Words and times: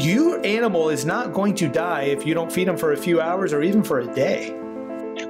your 0.00 0.44
animal 0.44 0.88
is 0.88 1.04
not 1.04 1.32
going 1.32 1.54
to 1.56 1.68
die 1.68 2.02
if 2.02 2.26
you 2.26 2.34
don't 2.34 2.50
feed 2.50 2.68
them 2.68 2.76
for 2.76 2.92
a 2.92 2.96
few 2.96 3.20
hours 3.20 3.52
or 3.52 3.62
even 3.62 3.82
for 3.82 4.00
a 4.00 4.14
day. 4.14 4.58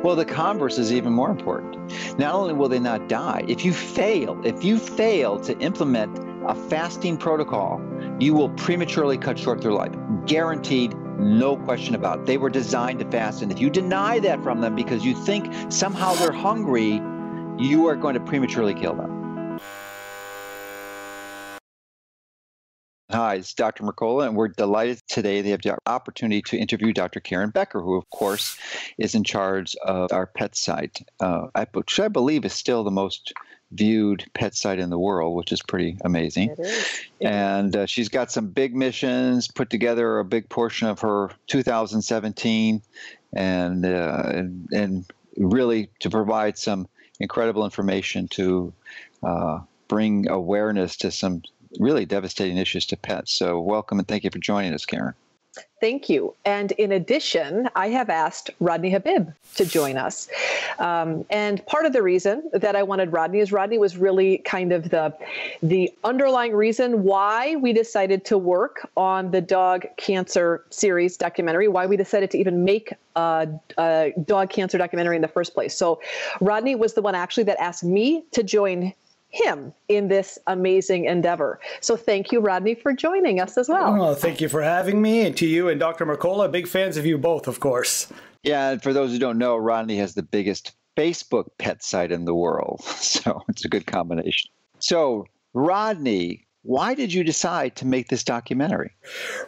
Well, 0.02 0.17
the 0.17 0.25
converse 0.25 0.79
is 0.79 0.92
even 0.92 1.12
more 1.12 1.30
important. 1.30 2.18
Not 2.18 2.34
only 2.34 2.55
will 2.55 2.69
they 2.69 2.79
not 2.79 3.08
die, 3.08 3.45
if 3.49 3.65
you 3.65 3.73
fail, 3.73 4.41
if 4.45 4.65
you 4.65 4.79
fail 4.79 5.39
to 5.41 5.58
implement 5.58 6.19
a 6.47 6.55
fasting 6.55 7.17
protocol, 7.17 7.83
you 8.19 8.35
will 8.35 8.50
prematurely 8.50 9.19
cut 9.19 9.39
short 9.39 9.61
their 9.61 9.73
life. 9.73 9.93
Guaranteed, 10.27 10.95
no 11.19 11.57
question 11.57 11.95
about 11.95 12.21
it. 12.21 12.27
They 12.27 12.39
were 12.39 12.51
designed 12.51 12.99
to 13.01 13.11
fast. 13.11 13.43
And 13.43 13.53
if 13.53 13.61
you 13.61 13.71
deny 13.71 14.19
that 14.21 14.43
from 14.43 14.61
them 14.61 14.75
because 14.75 15.05
you 15.05 15.15
think 15.15 15.53
somehow 15.71 16.15
they're 16.15 16.33
hungry, 16.33 17.01
you 17.59 17.87
are 17.87 17.96
going 17.96 18.15
to 18.15 18.21
prematurely 18.21 18.75
kill 18.75 18.95
them. 18.95 19.14
Hi, 23.15 23.37
it's 23.37 23.55
Dr. 23.55 23.85
Mercola, 23.85 24.27
and 24.27 24.35
we're 24.35 24.49
delighted 24.49 25.01
today 25.07 25.41
they 25.41 25.51
have 25.51 25.62
the 25.62 25.79
opportunity 25.87 26.43
to 26.43 26.59
interview 26.59 26.93
Dr. 26.93 27.21
Karen 27.21 27.51
Becker, 27.51 27.80
who, 27.80 27.95
of 27.95 28.11
course, 28.11 28.59
is 28.98 29.15
in 29.15 29.23
charge 29.23 29.77
of 29.84 30.12
our 30.12 30.27
pet 30.27 30.57
site, 30.57 30.98
uh, 31.21 31.47
which 31.74 32.01
I 32.01 32.09
believe 32.09 32.45
is 32.45 32.55
still 32.55 32.83
the 32.83 32.91
most 32.91 33.33
viewed 33.71 34.24
pet 34.35 34.57
site 34.57 34.80
in 34.80 34.91
the 34.91 34.98
world, 34.98 35.37
which 35.37 35.52
is 35.52 35.62
pretty 35.62 35.97
amazing. 36.05 36.57
And 37.21 37.77
uh, 37.77 37.87
she's 37.87 38.09
got 38.09 38.33
some 38.33 38.48
big 38.48 38.74
missions, 38.74 39.46
put 39.46 39.71
together 39.71 40.19
a 40.19 40.24
big 40.24 40.49
portion 40.49 40.88
of 40.88 40.99
her 40.99 41.30
2017, 41.46 42.83
and, 43.33 43.87
uh, 43.87 44.23
and, 44.27 44.69
and 44.73 45.05
really 45.37 45.88
to 46.01 46.10
provide 46.10 46.59
some 46.59 46.88
incredible 47.21 47.65
information 47.65 48.27
to 48.30 48.73
uh, 49.23 49.60
bring 49.87 50.29
awareness 50.29 50.96
to 50.96 51.12
some 51.12 51.43
really 51.78 52.05
devastating 52.05 52.56
issues 52.56 52.87
to 52.87 52.96
pets. 52.96 53.33
So, 53.33 53.60
welcome 53.60 53.98
and 53.98 54.09
thank 54.09 54.24
you 54.24 54.30
for 54.30 54.38
joining 54.38 54.74
us, 54.74 54.84
Karen. 54.84 55.15
Thank 55.80 56.09
you. 56.09 56.34
And 56.45 56.73
in 56.73 56.92
addition, 56.92 57.69
I 57.77 57.88
have 57.88 58.09
asked 58.09 58.51
Rodney 58.59 58.90
Habib 58.90 59.29
to 59.57 59.66
join 59.66 59.96
us. 59.96 60.29
Um, 60.79 61.24
and 61.30 61.65
part 61.66 61.84
of 61.84 61.93
the 61.93 62.02
reason 62.02 62.49
that 62.52 62.74
I 62.74 62.82
wanted 62.82 63.12
Rodney 63.12 63.40
is 63.40 63.52
Rodney 63.52 63.79
was 63.79 63.96
really 63.96 64.38
kind 64.38 64.72
of 64.72 64.90
the 64.90 65.14
the 65.62 65.92
underlying 66.02 66.54
reason 66.54 67.04
why 67.04 67.56
we 67.56 67.72
decided 67.72 68.24
to 68.27 68.38
work 68.38 68.88
on 68.96 69.30
the 69.30 69.40
dog 69.40 69.86
cancer 69.96 70.64
series 70.70 71.16
documentary, 71.16 71.68
why 71.68 71.86
we 71.86 71.96
decided 71.96 72.30
to 72.32 72.38
even 72.38 72.64
make 72.64 72.92
a, 73.14 73.48
a 73.77 74.12
dog 74.24 74.50
cancer 74.50 74.78
documentary 74.78 75.16
in 75.16 75.22
the 75.22 75.28
first 75.28 75.54
place. 75.54 75.77
So 75.77 76.00
Rodney 76.40 76.74
was 76.74 76.94
the 76.94 77.02
one 77.02 77.14
actually 77.14 77.44
that 77.44 77.60
asked 77.60 77.84
me 77.84 78.24
to 78.32 78.42
join 78.42 78.92
him 79.34 79.72
in 79.88 80.08
this 80.08 80.38
amazing 80.46 81.06
endeavor. 81.06 81.60
So 81.80 81.96
thank 81.96 82.30
you, 82.30 82.40
Rodney, 82.40 82.74
for 82.74 82.92
joining 82.92 83.40
us 83.40 83.58
as 83.58 83.68
well. 83.68 84.00
Oh, 84.00 84.14
thank 84.14 84.40
you 84.40 84.48
for 84.48 84.62
having 84.62 85.02
me, 85.02 85.27
and 85.27 85.36
to 85.36 85.46
you 85.46 85.68
and 85.68 85.80
Dr. 85.80 86.06
Mercola, 86.06 86.50
big 86.50 86.68
fans 86.68 86.96
of 86.96 87.04
you 87.04 87.18
both, 87.18 87.48
of 87.48 87.60
course. 87.60 88.12
Yeah, 88.44 88.70
and 88.70 88.82
for 88.82 88.92
those 88.92 89.10
who 89.10 89.18
don't 89.18 89.38
know, 89.38 89.56
Rodney 89.56 89.96
has 89.96 90.14
the 90.14 90.22
biggest 90.22 90.72
Facebook 90.96 91.46
pet 91.58 91.82
site 91.82 92.12
in 92.12 92.24
the 92.24 92.34
world, 92.34 92.82
so 92.84 93.42
it's 93.48 93.64
a 93.64 93.68
good 93.68 93.86
combination. 93.86 94.50
So, 94.78 95.27
Rodney, 95.52 96.46
why 96.62 96.94
did 96.94 97.12
you 97.12 97.24
decide 97.24 97.77
to 97.77 97.86
make 97.86 98.08
this 98.08 98.22
documentary? 98.22 98.92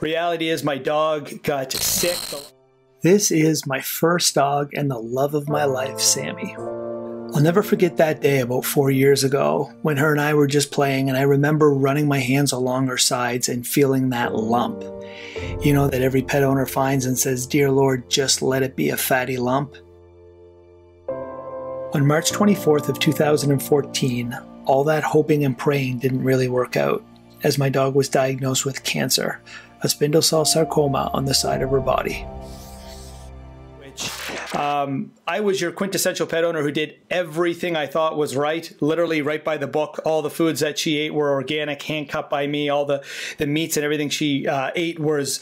Reality 0.01 0.49
is, 0.49 0.65
my 0.65 0.79
dog 0.79 1.43
got 1.43 1.73
sick. 1.73 2.19
This 3.03 3.31
is 3.31 3.67
my 3.67 3.81
first 3.81 4.35
dog 4.35 4.71
and 4.75 4.91
the 4.91 4.99
love 4.99 5.35
of 5.35 5.49
my 5.49 5.65
life, 5.65 6.01
Sammy. 6.01 6.57
I'll 7.37 7.43
never 7.43 7.63
forget 7.63 7.99
that 7.99 8.23
day 8.23 8.41
about 8.41 8.65
four 8.65 8.91
years 8.91 9.23
ago 9.23 9.71
when 9.83 9.99
her 9.99 10.11
and 10.11 10.23
I 10.23 10.33
were 10.33 10.47
just 10.47 10.73
playing, 10.73 11.11
and 11.11 11.19
I 11.19 11.23
remember 11.23 11.71
running 11.71 12.09
my 12.09 12.19
hands 12.19 12.51
along 12.51 12.87
her 12.87 12.97
sides 12.97 13.51
and 13.51 13.67
feeling 13.67 14.09
that 14.09 14.35
lump. 14.35 14.83
You 15.63 15.75
know, 15.75 15.87
that 15.87 16.01
every 16.01 16.23
pet 16.23 16.43
owner 16.43 16.65
finds 16.65 17.05
and 17.05 17.19
says, 17.19 17.47
Dear 17.47 17.71
Lord, 17.71 18.09
just 18.09 18.41
let 18.41 18.63
it 18.63 18.75
be 18.75 18.89
a 18.89 18.97
fatty 18.97 19.37
lump. 19.37 19.77
On 21.93 22.07
March 22.07 22.33
24th 22.33 22.89
of 22.89 22.99
2014, 23.01 24.39
all 24.65 24.85
that 24.85 25.03
hoping 25.03 25.45
and 25.45 25.59
praying 25.59 25.99
didn't 25.99 26.25
really 26.25 26.49
work 26.49 26.75
out, 26.75 27.05
as 27.43 27.59
my 27.59 27.69
dog 27.69 27.95
was 27.95 28.09
diagnosed 28.09 28.65
with 28.65 28.83
cancer, 28.83 29.43
a 29.83 29.91
spindle 29.91 30.23
cell 30.23 30.47
sarcoma 30.47 31.11
on 31.13 31.27
the 31.27 31.35
side 31.35 31.61
of 31.61 31.71
her 31.71 31.81
body. 31.81 32.27
Um, 34.55 35.13
I 35.27 35.41
was 35.41 35.61
your 35.61 35.73
quintessential 35.73 36.27
pet 36.27 36.45
owner 36.45 36.63
who 36.63 36.71
did 36.71 36.99
everything 37.11 37.77
I 37.77 37.87
thought 37.87 38.17
was 38.17 38.37
right, 38.37 38.71
literally 38.81 39.23
right 39.23 39.45
by 39.45 39.57
the 39.57 39.67
book. 39.67 40.01
All 40.05 40.23
the 40.23 40.31
foods 40.31 40.61
that 40.61 40.79
she 40.79 40.99
ate 40.99 41.15
were 41.15 41.31
organic, 41.31 41.83
hand 41.83 42.09
cut 42.09 42.31
by 42.31 42.47
me. 42.47 42.69
All 42.69 42.85
the, 42.85 43.05
the 43.39 43.47
meats 43.47 43.77
and 43.77 43.85
everything 43.85 44.09
she 44.09 44.47
uh, 44.47 44.71
ate 44.75 44.99
was 44.99 45.41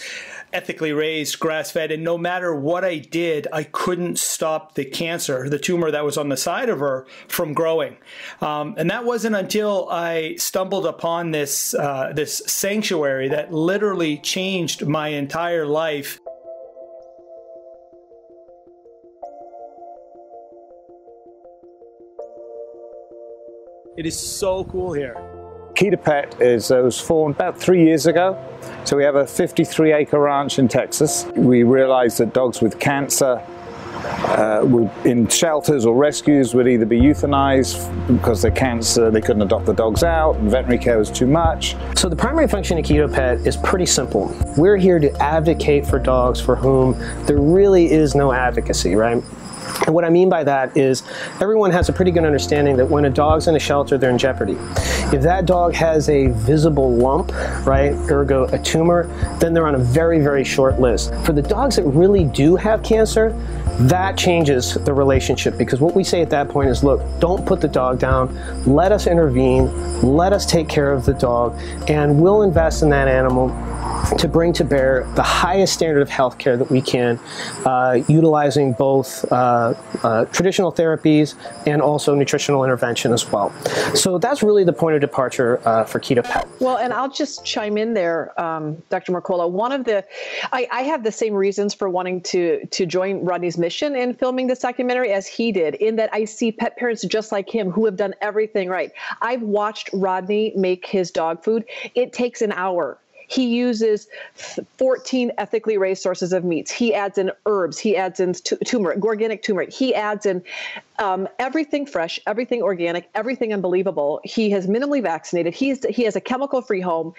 ethically 0.52 0.92
raised, 0.92 1.38
grass 1.40 1.72
fed. 1.72 1.90
And 1.90 2.04
no 2.04 2.16
matter 2.16 2.54
what 2.54 2.84
I 2.84 2.98
did, 2.98 3.48
I 3.52 3.64
couldn't 3.64 4.18
stop 4.18 4.74
the 4.74 4.84
cancer, 4.84 5.48
the 5.48 5.58
tumor 5.58 5.90
that 5.90 6.04
was 6.04 6.16
on 6.16 6.28
the 6.28 6.36
side 6.36 6.68
of 6.68 6.78
her, 6.78 7.06
from 7.28 7.52
growing. 7.52 7.96
Um, 8.40 8.74
and 8.78 8.88
that 8.90 9.04
wasn't 9.04 9.34
until 9.34 9.88
I 9.90 10.36
stumbled 10.36 10.86
upon 10.86 11.32
this, 11.32 11.74
uh, 11.74 12.12
this 12.14 12.42
sanctuary 12.46 13.28
that 13.28 13.52
literally 13.52 14.18
changed 14.18 14.86
my 14.86 15.08
entire 15.08 15.66
life. 15.66 16.20
It 23.96 24.06
is 24.06 24.18
so 24.18 24.64
cool 24.64 24.92
here. 24.92 25.14
Keto 25.74 26.02
Pet 26.02 26.40
is 26.40 26.72
uh, 26.72 26.80
was 26.82 27.00
formed 27.00 27.36
about 27.36 27.56
three 27.56 27.84
years 27.84 28.06
ago. 28.06 28.36
So 28.84 28.96
we 28.96 29.04
have 29.04 29.14
a 29.14 29.24
53 29.24 29.92
acre 29.92 30.18
ranch 30.18 30.58
in 30.58 30.66
Texas. 30.66 31.26
We 31.36 31.62
realized 31.62 32.18
that 32.18 32.34
dogs 32.34 32.60
with 32.60 32.80
cancer 32.80 33.40
uh, 34.04 34.62
would, 34.64 34.90
in 35.06 35.28
shelters 35.28 35.86
or 35.86 35.94
rescues 35.94 36.54
would 36.54 36.66
either 36.66 36.84
be 36.84 37.00
euthanized 37.00 37.78
because 38.08 38.42
their 38.42 38.50
cancer, 38.50 39.12
they 39.12 39.20
couldn't 39.20 39.42
adopt 39.42 39.66
the 39.66 39.72
dogs 39.72 40.02
out, 40.02 40.34
and 40.36 40.50
veterinary 40.50 40.82
care 40.82 40.98
was 40.98 41.10
too 41.10 41.26
much. 41.26 41.76
So 41.94 42.08
the 42.08 42.16
primary 42.16 42.48
function 42.48 42.76
of 42.78 42.84
Keto 42.84 43.12
Pet 43.12 43.46
is 43.46 43.56
pretty 43.56 43.86
simple. 43.86 44.34
We're 44.56 44.76
here 44.76 44.98
to 44.98 45.10
advocate 45.22 45.86
for 45.86 46.00
dogs 46.00 46.40
for 46.40 46.56
whom 46.56 46.98
there 47.26 47.40
really 47.40 47.92
is 47.92 48.16
no 48.16 48.32
advocacy, 48.32 48.96
right? 48.96 49.22
And 49.86 49.94
what 49.94 50.04
I 50.04 50.10
mean 50.10 50.28
by 50.28 50.44
that 50.44 50.76
is 50.76 51.02
everyone 51.40 51.70
has 51.72 51.88
a 51.88 51.92
pretty 51.92 52.10
good 52.10 52.24
understanding 52.24 52.76
that 52.76 52.86
when 52.86 53.04
a 53.04 53.10
dog's 53.10 53.48
in 53.48 53.56
a 53.56 53.58
shelter, 53.58 53.98
they're 53.98 54.10
in 54.10 54.18
jeopardy. 54.18 54.56
If 55.12 55.22
that 55.22 55.46
dog 55.46 55.74
has 55.74 56.08
a 56.08 56.28
visible 56.28 56.94
lump, 56.94 57.32
right, 57.66 57.92
ergo 58.10 58.44
a 58.46 58.58
tumor, 58.58 59.06
then 59.38 59.52
they're 59.52 59.66
on 59.66 59.74
a 59.74 59.78
very, 59.78 60.20
very 60.20 60.44
short 60.44 60.80
list. 60.80 61.14
For 61.24 61.32
the 61.32 61.42
dogs 61.42 61.76
that 61.76 61.84
really 61.84 62.24
do 62.24 62.56
have 62.56 62.82
cancer, 62.82 63.30
that 63.80 64.16
changes 64.16 64.74
the 64.74 64.94
relationship 64.94 65.58
because 65.58 65.80
what 65.80 65.94
we 65.94 66.04
say 66.04 66.22
at 66.22 66.30
that 66.30 66.48
point 66.48 66.70
is 66.70 66.84
look, 66.84 67.02
don't 67.18 67.44
put 67.44 67.60
the 67.60 67.68
dog 67.68 67.98
down, 67.98 68.34
let 68.66 68.92
us 68.92 69.06
intervene, 69.06 69.66
let 70.00 70.32
us 70.32 70.46
take 70.46 70.68
care 70.68 70.92
of 70.92 71.04
the 71.04 71.14
dog, 71.14 71.58
and 71.88 72.20
we'll 72.20 72.42
invest 72.42 72.82
in 72.82 72.90
that 72.90 73.08
animal 73.08 73.48
to 74.18 74.28
bring 74.28 74.52
to 74.54 74.64
bear 74.64 75.04
the 75.14 75.22
highest 75.22 75.74
standard 75.74 76.00
of 76.00 76.08
health 76.08 76.38
care 76.38 76.56
that 76.56 76.70
we 76.70 76.80
can, 76.80 77.18
uh, 77.64 78.02
utilizing 78.08 78.72
both 78.72 79.30
uh, 79.32 79.74
uh, 80.02 80.24
traditional 80.26 80.72
therapies 80.72 81.34
and 81.66 81.80
also 81.80 82.14
nutritional 82.14 82.64
intervention 82.64 83.12
as 83.12 83.30
well. 83.30 83.50
So 83.94 84.18
that's 84.18 84.42
really 84.42 84.64
the 84.64 84.72
point 84.72 84.94
of 84.94 85.00
departure 85.00 85.60
uh, 85.66 85.84
for 85.84 86.00
Keto 86.00 86.22
Pet. 86.22 86.46
Well, 86.60 86.76
and 86.78 86.92
I'll 86.92 87.10
just 87.10 87.44
chime 87.44 87.78
in 87.78 87.94
there, 87.94 88.38
um, 88.40 88.82
Dr. 88.90 89.12
Mercola. 89.12 89.50
One 89.50 89.72
of 89.72 89.84
the, 89.84 90.04
I, 90.52 90.68
I, 90.70 90.82
have 90.82 91.02
the 91.02 91.12
same 91.12 91.34
reasons 91.34 91.72
for 91.74 91.88
wanting 91.88 92.20
to 92.22 92.64
to 92.66 92.86
join 92.86 93.24
Rodney's 93.24 93.56
mission 93.58 93.96
in 93.96 94.14
filming 94.14 94.46
this 94.46 94.58
documentary 94.58 95.12
as 95.12 95.26
he 95.26 95.50
did, 95.50 95.74
in 95.76 95.96
that 95.96 96.10
I 96.12 96.24
see 96.24 96.52
pet 96.52 96.76
parents 96.76 97.04
just 97.04 97.32
like 97.32 97.48
him 97.48 97.70
who 97.70 97.84
have 97.86 97.96
done 97.96 98.14
everything 98.20 98.68
right. 98.68 98.92
I've 99.22 99.42
watched 99.42 99.90
Rodney 99.92 100.52
make 100.56 100.86
his 100.86 101.10
dog 101.10 101.42
food. 101.42 101.64
It 101.94 102.12
takes 102.12 102.42
an 102.42 102.52
hour 102.52 102.98
he 103.34 103.46
uses 103.46 104.06
14 104.78 105.32
ethically 105.38 105.76
raised 105.76 106.02
sources 106.02 106.32
of 106.32 106.44
meats. 106.44 106.70
He 106.70 106.94
adds 106.94 107.18
in 107.18 107.32
herbs. 107.46 107.78
He 107.78 107.96
adds 107.96 108.20
in 108.20 108.34
turmeric, 108.34 109.02
organic 109.04 109.42
turmeric. 109.42 109.72
He 109.72 109.92
adds 109.92 110.24
in 110.24 110.42
um, 111.00 111.28
everything 111.40 111.84
fresh, 111.84 112.20
everything 112.28 112.62
organic, 112.62 113.08
everything 113.14 113.52
unbelievable. 113.52 114.20
He 114.22 114.50
has 114.50 114.68
minimally 114.68 115.02
vaccinated. 115.02 115.52
He's 115.52 115.84
he 115.86 116.04
has 116.04 116.14
a 116.14 116.20
chemical 116.20 116.62
free 116.62 116.80
home. 116.80 117.12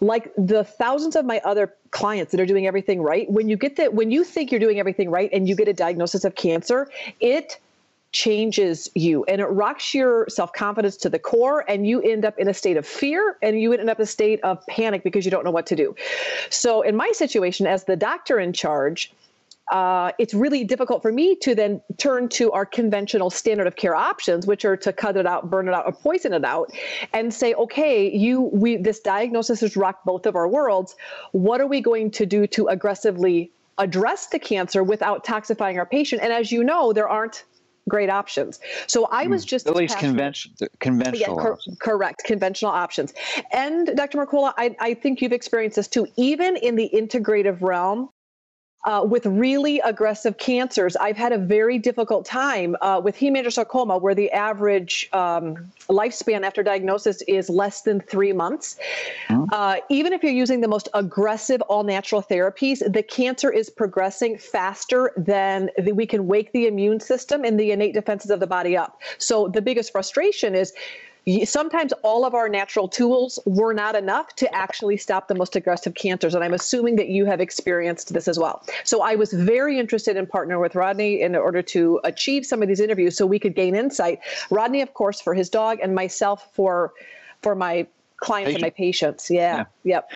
Like 0.00 0.30
the 0.36 0.64
thousands 0.64 1.16
of 1.16 1.24
my 1.24 1.40
other 1.44 1.74
clients 1.90 2.32
that 2.32 2.40
are 2.40 2.46
doing 2.46 2.66
everything 2.66 3.00
right, 3.00 3.30
when 3.30 3.48
you 3.48 3.56
get 3.56 3.76
that, 3.76 3.94
when 3.94 4.10
you 4.10 4.22
think 4.24 4.50
you're 4.50 4.60
doing 4.60 4.78
everything 4.78 5.10
right 5.10 5.30
and 5.32 5.48
you 5.48 5.56
get 5.56 5.68
a 5.68 5.72
diagnosis 5.72 6.24
of 6.24 6.34
cancer, 6.34 6.90
it 7.20 7.58
changes 8.14 8.88
you 8.94 9.24
and 9.24 9.40
it 9.40 9.46
rocks 9.46 9.92
your 9.92 10.26
self 10.28 10.52
confidence 10.52 10.96
to 10.98 11.10
the 11.10 11.18
core, 11.18 11.64
and 11.68 11.86
you 11.86 12.00
end 12.00 12.24
up 12.24 12.38
in 12.38 12.48
a 12.48 12.54
state 12.54 12.78
of 12.78 12.86
fear 12.86 13.36
and 13.42 13.60
you 13.60 13.72
end 13.74 13.90
up 13.90 13.98
in 13.98 14.04
a 14.04 14.06
state 14.06 14.40
of 14.42 14.64
panic 14.66 15.02
because 15.02 15.24
you 15.24 15.30
don't 15.30 15.44
know 15.44 15.50
what 15.50 15.66
to 15.66 15.76
do. 15.76 15.94
So, 16.48 16.80
in 16.82 16.96
my 16.96 17.10
situation, 17.12 17.66
as 17.66 17.84
the 17.84 17.96
doctor 17.96 18.38
in 18.38 18.52
charge, 18.52 19.12
uh, 19.72 20.12
it's 20.18 20.32
really 20.34 20.62
difficult 20.62 21.02
for 21.02 21.10
me 21.10 21.34
to 21.36 21.54
then 21.54 21.80
turn 21.96 22.28
to 22.28 22.52
our 22.52 22.64
conventional 22.64 23.30
standard 23.30 23.66
of 23.66 23.76
care 23.76 23.96
options, 23.96 24.46
which 24.46 24.64
are 24.64 24.76
to 24.76 24.92
cut 24.92 25.16
it 25.16 25.26
out, 25.26 25.50
burn 25.50 25.68
it 25.68 25.74
out, 25.74 25.86
or 25.86 25.92
poison 25.92 26.32
it 26.32 26.44
out, 26.44 26.70
and 27.12 27.32
say, 27.32 27.54
okay, 27.54 28.14
you, 28.14 28.42
we, 28.52 28.76
this 28.76 29.00
diagnosis 29.00 29.60
has 29.60 29.76
rocked 29.76 30.04
both 30.04 30.26
of 30.26 30.36
our 30.36 30.46
worlds. 30.46 30.94
What 31.32 31.60
are 31.60 31.66
we 31.66 31.80
going 31.80 32.10
to 32.12 32.26
do 32.26 32.46
to 32.48 32.68
aggressively 32.68 33.50
address 33.78 34.26
the 34.26 34.38
cancer 34.38 34.84
without 34.84 35.24
toxifying 35.24 35.78
our 35.78 35.86
patient? 35.86 36.22
And 36.22 36.32
as 36.32 36.52
you 36.52 36.62
know, 36.62 36.92
there 36.92 37.08
aren't 37.08 37.44
great 37.88 38.10
options. 38.10 38.60
So 38.86 39.06
I 39.10 39.26
was 39.26 39.42
hmm. 39.44 39.48
just 39.48 39.66
at 39.66 39.76
least 39.76 39.98
convention, 39.98 40.52
conventional. 40.80 41.36
Yeah, 41.36 41.42
cor- 41.42 41.58
correct, 41.80 42.24
conventional 42.24 42.72
options. 42.72 43.12
And 43.52 43.96
Dr. 43.96 44.18
Mercola, 44.18 44.54
I, 44.56 44.74
I 44.80 44.94
think 44.94 45.20
you've 45.20 45.32
experienced 45.32 45.76
this 45.76 45.88
too. 45.88 46.06
Even 46.16 46.56
in 46.56 46.76
the 46.76 46.90
integrative 46.92 47.60
realm, 47.60 48.08
uh, 48.84 49.02
with 49.04 49.26
really 49.26 49.80
aggressive 49.80 50.36
cancers, 50.38 50.96
I've 50.96 51.16
had 51.16 51.32
a 51.32 51.38
very 51.38 51.78
difficult 51.78 52.26
time 52.26 52.76
uh, 52.80 53.00
with 53.02 53.16
hemangiosarcoma, 53.16 54.00
where 54.00 54.14
the 54.14 54.30
average 54.30 55.08
um, 55.12 55.56
lifespan 55.88 56.42
after 56.42 56.62
diagnosis 56.62 57.22
is 57.22 57.48
less 57.48 57.82
than 57.82 58.00
three 58.00 58.32
months. 58.32 58.78
Mm-hmm. 59.28 59.44
Uh, 59.52 59.76
even 59.88 60.12
if 60.12 60.22
you're 60.22 60.32
using 60.32 60.60
the 60.60 60.68
most 60.68 60.88
aggressive 60.94 61.60
all 61.62 61.82
natural 61.82 62.22
therapies, 62.22 62.80
the 62.92 63.02
cancer 63.02 63.50
is 63.50 63.70
progressing 63.70 64.36
faster 64.38 65.12
than 65.16 65.70
the, 65.78 65.92
we 65.92 66.06
can 66.06 66.26
wake 66.26 66.52
the 66.52 66.66
immune 66.66 67.00
system 67.00 67.44
and 67.44 67.58
the 67.58 67.70
innate 67.70 67.94
defenses 67.94 68.30
of 68.30 68.40
the 68.40 68.46
body 68.46 68.76
up. 68.76 69.00
So 69.18 69.48
the 69.48 69.62
biggest 69.62 69.92
frustration 69.92 70.54
is 70.54 70.72
sometimes 71.44 71.92
all 72.02 72.24
of 72.24 72.34
our 72.34 72.48
natural 72.48 72.88
tools 72.88 73.38
were 73.46 73.72
not 73.72 73.94
enough 73.94 74.34
to 74.36 74.54
actually 74.54 74.96
stop 74.96 75.28
the 75.28 75.34
most 75.34 75.56
aggressive 75.56 75.94
cancers. 75.94 76.34
And 76.34 76.44
I'm 76.44 76.54
assuming 76.54 76.96
that 76.96 77.08
you 77.08 77.24
have 77.24 77.40
experienced 77.40 78.12
this 78.12 78.28
as 78.28 78.38
well. 78.38 78.62
So 78.84 79.02
I 79.02 79.14
was 79.14 79.32
very 79.32 79.78
interested 79.78 80.16
in 80.16 80.26
partnering 80.26 80.60
with 80.60 80.74
Rodney 80.74 81.20
in 81.20 81.34
order 81.34 81.62
to 81.62 82.00
achieve 82.04 82.44
some 82.44 82.62
of 82.62 82.68
these 82.68 82.80
interviews 82.80 83.16
so 83.16 83.26
we 83.26 83.38
could 83.38 83.54
gain 83.54 83.74
insight. 83.74 84.20
Rodney, 84.50 84.82
of 84.82 84.94
course, 84.94 85.20
for 85.20 85.34
his 85.34 85.48
dog, 85.48 85.78
and 85.82 85.94
myself 85.94 86.54
for 86.54 86.92
for 87.42 87.54
my 87.54 87.86
clients 88.18 88.48
Patient. 88.48 88.56
and 88.56 88.62
my 88.62 88.70
patients. 88.70 89.30
Yeah. 89.30 89.56
yeah. 89.56 89.64
Yep. 89.84 90.10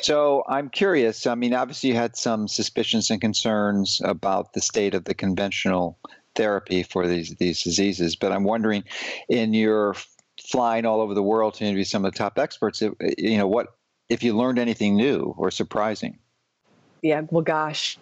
So 0.00 0.44
I'm 0.48 0.68
curious. 0.68 1.26
I 1.26 1.34
mean, 1.34 1.54
obviously, 1.54 1.90
you 1.90 1.96
had 1.96 2.16
some 2.16 2.48
suspicions 2.48 3.10
and 3.10 3.20
concerns 3.20 4.00
about 4.04 4.52
the 4.52 4.60
state 4.60 4.94
of 4.94 5.04
the 5.04 5.14
conventional 5.14 5.98
therapy 6.34 6.82
for 6.82 7.06
these 7.06 7.34
these 7.36 7.62
diseases, 7.62 8.16
but 8.16 8.32
I'm 8.32 8.44
wondering, 8.44 8.84
in 9.28 9.52
your 9.54 9.94
flying 10.48 10.86
all 10.86 11.00
over 11.00 11.14
the 11.14 11.22
world 11.22 11.54
to 11.54 11.64
interview 11.64 11.84
some 11.84 12.04
of 12.04 12.12
the 12.12 12.18
top 12.18 12.38
experts, 12.38 12.82
you 13.18 13.38
know, 13.38 13.46
what 13.46 13.68
if 14.08 14.22
you 14.22 14.36
learned 14.36 14.58
anything 14.58 14.96
new 14.96 15.34
or 15.38 15.50
surprising? 15.50 16.18
Yeah, 17.02 17.22
well, 17.30 17.42
gosh, 17.42 17.98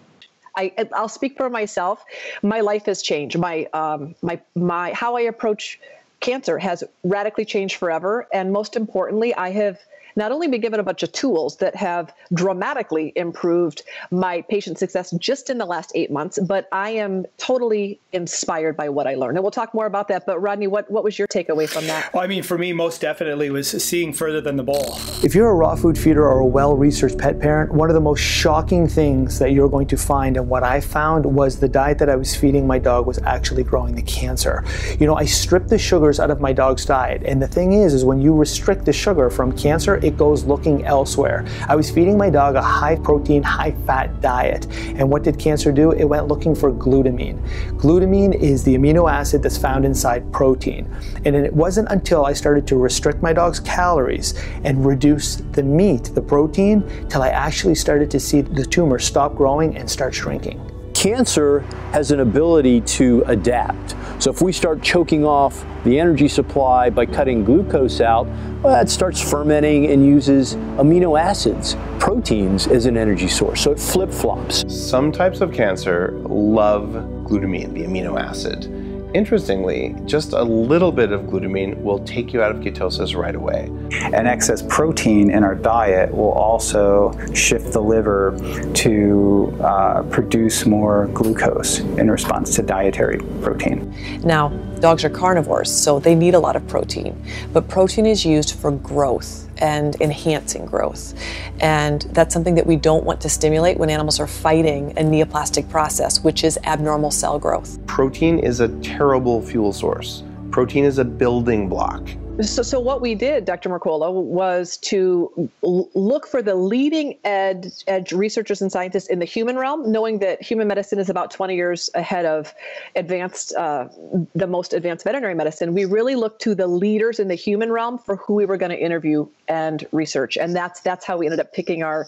I, 0.56 0.72
I'll 0.94 1.08
speak 1.08 1.36
for 1.36 1.48
myself. 1.48 2.04
My 2.42 2.60
life 2.60 2.86
has 2.86 3.02
changed. 3.02 3.38
My 3.38 3.66
um, 3.72 4.14
my 4.20 4.40
my 4.54 4.92
how 4.92 5.16
I 5.16 5.22
approach 5.22 5.78
cancer 6.20 6.58
has 6.58 6.84
radically 7.02 7.44
changed 7.44 7.76
forever. 7.76 8.26
And 8.32 8.52
most 8.52 8.76
importantly, 8.76 9.34
I 9.34 9.50
have 9.50 9.78
not 10.16 10.32
only 10.32 10.48
been 10.48 10.60
given 10.60 10.80
a 10.80 10.82
bunch 10.82 11.02
of 11.02 11.12
tools 11.12 11.56
that 11.58 11.74
have 11.74 12.12
dramatically 12.34 13.12
improved 13.16 13.82
my 14.10 14.42
patient 14.42 14.78
success 14.78 15.10
just 15.12 15.50
in 15.50 15.58
the 15.58 15.66
last 15.66 15.92
eight 15.94 16.10
months, 16.10 16.38
but 16.38 16.68
I 16.72 16.90
am 16.90 17.26
totally 17.38 18.00
inspired 18.12 18.76
by 18.76 18.88
what 18.88 19.06
I 19.06 19.14
learned. 19.14 19.36
And 19.36 19.44
we'll 19.44 19.50
talk 19.50 19.74
more 19.74 19.86
about 19.86 20.08
that. 20.08 20.26
But 20.26 20.40
Rodney, 20.40 20.66
what, 20.66 20.90
what 20.90 21.04
was 21.04 21.18
your 21.18 21.28
takeaway 21.28 21.68
from 21.68 21.86
that? 21.86 22.12
Well, 22.12 22.22
I 22.22 22.26
mean, 22.26 22.42
for 22.42 22.58
me, 22.58 22.72
most 22.72 23.00
definitely 23.00 23.50
was 23.50 23.70
seeing 23.70 24.12
further 24.12 24.40
than 24.40 24.56
the 24.56 24.62
ball. 24.62 24.98
If 25.22 25.34
you're 25.34 25.50
a 25.50 25.54
raw 25.54 25.76
food 25.76 25.98
feeder 25.98 26.26
or 26.26 26.40
a 26.40 26.46
well 26.46 26.76
researched 26.76 27.18
pet 27.18 27.38
parent, 27.38 27.72
one 27.72 27.90
of 27.90 27.94
the 27.94 28.00
most 28.00 28.20
shocking 28.20 28.88
things 28.88 29.38
that 29.38 29.52
you're 29.52 29.68
going 29.68 29.86
to 29.88 29.96
find, 29.96 30.36
and 30.36 30.48
what 30.48 30.62
I 30.62 30.80
found 30.80 31.24
was 31.26 31.60
the 31.60 31.68
diet 31.68 31.98
that 31.98 32.08
I 32.08 32.16
was 32.16 32.34
feeding 32.34 32.66
my 32.66 32.78
dog 32.78 33.06
was 33.06 33.18
actually 33.18 33.64
growing 33.64 33.94
the 33.94 34.02
cancer. 34.02 34.64
You 34.98 35.06
know, 35.06 35.14
I 35.14 35.24
stripped 35.24 35.68
the 35.68 35.78
sugars 35.78 36.20
out 36.20 36.30
of 36.30 36.40
my 36.40 36.52
dog's 36.52 36.84
diet. 36.84 37.22
And 37.24 37.40
the 37.40 37.48
thing 37.48 37.72
is, 37.72 37.94
is 37.94 38.04
when 38.04 38.20
you 38.20 38.34
restrict 38.34 38.84
the 38.84 38.92
sugar 38.92 39.30
from 39.30 39.56
cancer, 39.56 39.99
it 40.02 40.16
goes 40.16 40.44
looking 40.44 40.84
elsewhere. 40.84 41.46
I 41.68 41.76
was 41.76 41.90
feeding 41.90 42.16
my 42.16 42.30
dog 42.30 42.54
a 42.54 42.62
high 42.62 42.96
protein, 42.96 43.42
high 43.42 43.72
fat 43.86 44.20
diet. 44.20 44.66
And 44.96 45.10
what 45.10 45.22
did 45.22 45.38
cancer 45.38 45.72
do? 45.72 45.92
It 45.92 46.04
went 46.04 46.28
looking 46.28 46.54
for 46.54 46.72
glutamine. 46.72 47.38
Glutamine 47.78 48.34
is 48.34 48.64
the 48.64 48.74
amino 48.76 49.10
acid 49.10 49.42
that's 49.42 49.58
found 49.58 49.84
inside 49.84 50.32
protein. 50.32 50.90
And 51.24 51.34
it 51.36 51.52
wasn't 51.52 51.88
until 51.90 52.24
I 52.26 52.32
started 52.32 52.66
to 52.68 52.76
restrict 52.76 53.22
my 53.22 53.32
dog's 53.32 53.60
calories 53.60 54.34
and 54.64 54.84
reduce 54.84 55.36
the 55.36 55.62
meat, 55.62 56.10
the 56.14 56.22
protein, 56.22 56.82
till 57.08 57.22
I 57.22 57.28
actually 57.28 57.74
started 57.74 58.10
to 58.10 58.20
see 58.20 58.40
the 58.40 58.64
tumor 58.64 58.98
stop 58.98 59.34
growing 59.34 59.76
and 59.76 59.90
start 59.90 60.14
shrinking. 60.14 60.69
Cancer 61.00 61.60
has 61.92 62.10
an 62.10 62.20
ability 62.20 62.82
to 62.82 63.24
adapt. 63.26 63.94
So 64.22 64.30
if 64.30 64.42
we 64.42 64.52
start 64.52 64.82
choking 64.82 65.24
off 65.24 65.64
the 65.82 65.98
energy 65.98 66.28
supply 66.28 66.90
by 66.90 67.06
cutting 67.06 67.42
glucose 67.42 68.02
out, 68.02 68.26
well, 68.62 68.74
that 68.74 68.90
starts 68.90 69.18
fermenting 69.18 69.86
and 69.86 70.04
uses 70.04 70.56
amino 70.76 71.18
acids, 71.18 71.74
proteins 71.98 72.66
as 72.66 72.84
an 72.84 72.98
energy 72.98 73.28
source. 73.28 73.62
So 73.62 73.72
it 73.72 73.80
flip 73.80 74.10
flops. 74.10 74.62
Some 74.68 75.10
types 75.10 75.40
of 75.40 75.54
cancer 75.54 76.20
love 76.26 76.90
glutamine, 77.24 77.72
the 77.72 77.84
amino 77.84 78.20
acid. 78.20 78.79
Interestingly, 79.12 79.96
just 80.04 80.32
a 80.32 80.42
little 80.42 80.92
bit 80.92 81.10
of 81.10 81.22
glutamine 81.22 81.80
will 81.82 81.98
take 82.04 82.32
you 82.32 82.42
out 82.42 82.52
of 82.52 82.58
ketosis 82.58 83.16
right 83.16 83.34
away. 83.34 83.68
And 84.12 84.28
excess 84.28 84.62
protein 84.62 85.30
in 85.30 85.42
our 85.42 85.56
diet 85.56 86.14
will 86.14 86.32
also 86.32 87.12
shift 87.34 87.72
the 87.72 87.82
liver 87.82 88.38
to 88.74 89.58
uh, 89.60 90.02
produce 90.04 90.64
more 90.64 91.08
glucose 91.08 91.80
in 91.80 92.10
response 92.10 92.54
to 92.54 92.62
dietary 92.62 93.18
protein. 93.42 93.92
Now, 94.22 94.48
dogs 94.78 95.04
are 95.04 95.10
carnivores, 95.10 95.70
so 95.70 95.98
they 95.98 96.14
need 96.14 96.34
a 96.34 96.38
lot 96.38 96.54
of 96.54 96.66
protein, 96.68 97.20
but 97.52 97.68
protein 97.68 98.06
is 98.06 98.24
used 98.24 98.54
for 98.54 98.70
growth 98.70 99.49
and 99.60 99.96
enhancing 100.00 100.66
growth. 100.66 101.14
And 101.60 102.02
that's 102.12 102.32
something 102.32 102.54
that 102.54 102.66
we 102.66 102.76
don't 102.76 103.04
want 103.04 103.20
to 103.22 103.28
stimulate 103.28 103.78
when 103.78 103.90
animals 103.90 104.20
are 104.20 104.26
fighting 104.26 104.92
a 104.92 105.02
neoplastic 105.02 105.68
process, 105.68 106.22
which 106.22 106.44
is 106.44 106.58
abnormal 106.64 107.10
cell 107.10 107.38
growth. 107.38 107.84
Protein 107.86 108.38
is 108.38 108.60
a 108.60 108.68
terrible 108.80 109.42
fuel 109.42 109.72
source. 109.72 110.22
Protein 110.50 110.84
is 110.84 110.98
a 110.98 111.04
building 111.04 111.68
block. 111.68 112.08
So, 112.42 112.62
so 112.62 112.80
what 112.80 113.00
we 113.00 113.14
did, 113.14 113.44
Dr. 113.44 113.68
Mercola, 113.68 114.10
was 114.10 114.78
to 114.78 115.50
look 115.62 116.26
for 116.26 116.40
the 116.42 116.54
leading 116.54 117.18
edge, 117.24 117.66
edge 117.86 118.12
researchers 118.12 118.62
and 118.62 118.72
scientists 118.72 119.08
in 119.08 119.18
the 119.18 119.24
human 119.26 119.56
realm, 119.56 119.92
knowing 119.92 120.20
that 120.20 120.42
human 120.42 120.66
medicine 120.66 120.98
is 120.98 121.10
about 121.10 121.30
20 121.30 121.54
years 121.54 121.90
ahead 121.94 122.24
of 122.24 122.54
advanced, 122.96 123.54
uh, 123.56 123.88
the 124.34 124.46
most 124.46 124.72
advanced 124.72 125.04
veterinary 125.04 125.34
medicine. 125.34 125.74
We 125.74 125.84
really 125.84 126.14
looked 126.14 126.40
to 126.42 126.54
the 126.54 126.66
leaders 126.66 127.20
in 127.20 127.28
the 127.28 127.34
human 127.34 127.70
realm 127.70 127.98
for 127.98 128.16
who 128.16 128.34
we 128.34 128.46
were 128.46 128.56
going 128.56 128.70
to 128.70 128.80
interview 128.80 129.28
and 129.46 129.86
research, 129.92 130.36
and 130.36 130.56
that's 130.56 130.80
that's 130.80 131.04
how 131.04 131.18
we 131.18 131.26
ended 131.26 131.40
up 131.40 131.52
picking 131.52 131.82
our 131.82 132.06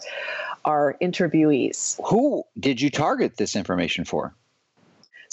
our 0.65 0.95
interviewees. 1.01 1.99
Who 2.07 2.43
did 2.59 2.81
you 2.81 2.89
target 2.89 3.37
this 3.37 3.55
information 3.55 4.03
for? 4.03 4.33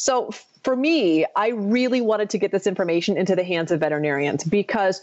So 0.00 0.30
for 0.64 0.75
me, 0.75 1.26
I 1.37 1.49
really 1.49 2.00
wanted 2.00 2.30
to 2.30 2.38
get 2.38 2.52
this 2.52 2.66
information 2.66 3.19
into 3.19 3.37
the 3.37 3.45
hands 3.45 3.71
of 3.71 3.80
veterinarians 3.80 4.45
because 4.45 5.02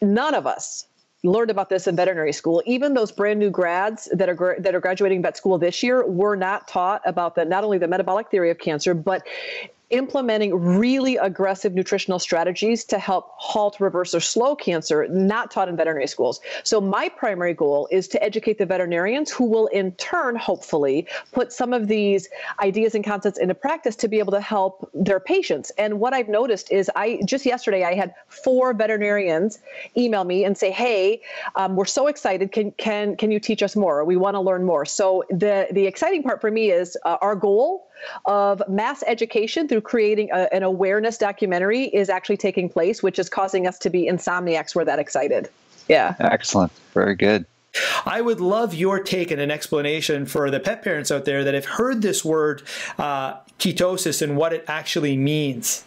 none 0.00 0.34
of 0.34 0.46
us 0.46 0.86
learned 1.24 1.50
about 1.50 1.68
this 1.68 1.86
in 1.86 1.94
veterinary 1.94 2.32
school. 2.32 2.62
Even 2.64 2.94
those 2.94 3.12
brand 3.12 3.38
new 3.38 3.50
grads 3.50 4.08
that 4.14 4.30
are 4.30 4.56
that 4.58 4.74
are 4.74 4.80
graduating 4.80 5.20
vet 5.20 5.36
school 5.36 5.58
this 5.58 5.82
year 5.82 6.06
were 6.06 6.36
not 6.36 6.66
taught 6.66 7.02
about 7.04 7.34
the 7.34 7.44
not 7.44 7.64
only 7.64 7.76
the 7.76 7.86
metabolic 7.86 8.30
theory 8.30 8.50
of 8.50 8.58
cancer, 8.58 8.94
but 8.94 9.26
implementing 9.94 10.54
really 10.54 11.16
aggressive 11.16 11.72
nutritional 11.72 12.18
strategies 12.18 12.84
to 12.84 12.98
help 12.98 13.30
halt, 13.36 13.78
reverse, 13.78 14.14
or 14.14 14.20
slow 14.20 14.56
cancer, 14.56 15.06
not 15.08 15.50
taught 15.50 15.68
in 15.68 15.76
veterinary 15.76 16.08
schools. 16.08 16.40
So, 16.64 16.80
my 16.80 17.08
primary 17.08 17.54
goal 17.54 17.88
is 17.90 18.08
to 18.08 18.22
educate 18.22 18.58
the 18.58 18.66
veterinarians 18.66 19.30
who 19.30 19.44
will, 19.44 19.68
in 19.68 19.92
turn, 19.92 20.36
hopefully, 20.36 21.06
put 21.32 21.52
some 21.52 21.72
of 21.72 21.86
these 21.86 22.28
ideas 22.60 22.94
and 22.94 23.04
concepts 23.04 23.38
into 23.38 23.54
practice 23.54 23.94
to 23.96 24.08
be 24.08 24.18
able 24.18 24.32
to 24.32 24.40
help 24.40 24.90
their 24.92 25.20
patients. 25.20 25.70
And 25.78 26.00
what 26.00 26.12
I've 26.12 26.28
noticed 26.28 26.72
is, 26.72 26.90
I 26.96 27.20
just 27.24 27.46
yesterday 27.46 27.84
I 27.84 27.94
had 27.94 28.14
four 28.26 28.74
veterinarians 28.74 29.60
email 29.96 30.24
me 30.24 30.44
and 30.44 30.58
say, 30.58 30.70
"Hey, 30.70 31.22
um, 31.54 31.76
we're 31.76 31.84
so 31.84 32.08
excited. 32.08 32.50
Can 32.50 32.72
can 32.72 33.16
can 33.16 33.30
you 33.30 33.38
teach 33.38 33.62
us 33.62 33.76
more? 33.76 34.04
We 34.04 34.16
want 34.16 34.34
to 34.34 34.40
learn 34.40 34.64
more." 34.64 34.84
So 34.84 35.24
the 35.30 35.68
the 35.70 35.86
exciting 35.86 36.24
part 36.24 36.40
for 36.40 36.50
me 36.50 36.72
is 36.72 36.96
uh, 37.04 37.18
our 37.20 37.36
goal 37.36 37.88
of 38.24 38.62
mass 38.68 39.02
education 39.06 39.68
through 39.68 39.80
creating 39.84 40.30
a, 40.32 40.52
an 40.52 40.62
awareness 40.62 41.18
documentary 41.18 41.84
is 41.84 42.08
actually 42.08 42.36
taking 42.36 42.68
place, 42.68 43.02
which 43.02 43.18
is 43.18 43.28
causing 43.28 43.66
us 43.66 43.78
to 43.78 43.90
be 43.90 44.08
insomniacs. 44.08 44.74
We're 44.74 44.84
that 44.84 44.98
excited. 44.98 45.48
Yeah. 45.88 46.14
Excellent. 46.18 46.72
Very 46.92 47.14
good. 47.14 47.46
I 48.06 48.20
would 48.20 48.40
love 48.40 48.72
your 48.74 49.00
take 49.00 49.30
and 49.30 49.40
an 49.40 49.50
explanation 49.50 50.26
for 50.26 50.50
the 50.50 50.60
pet 50.60 50.82
parents 50.82 51.10
out 51.10 51.24
there 51.24 51.44
that 51.44 51.54
have 51.54 51.64
heard 51.64 52.02
this 52.02 52.24
word 52.24 52.62
uh, 52.98 53.34
ketosis 53.58 54.22
and 54.22 54.36
what 54.36 54.52
it 54.52 54.64
actually 54.68 55.16
means. 55.16 55.84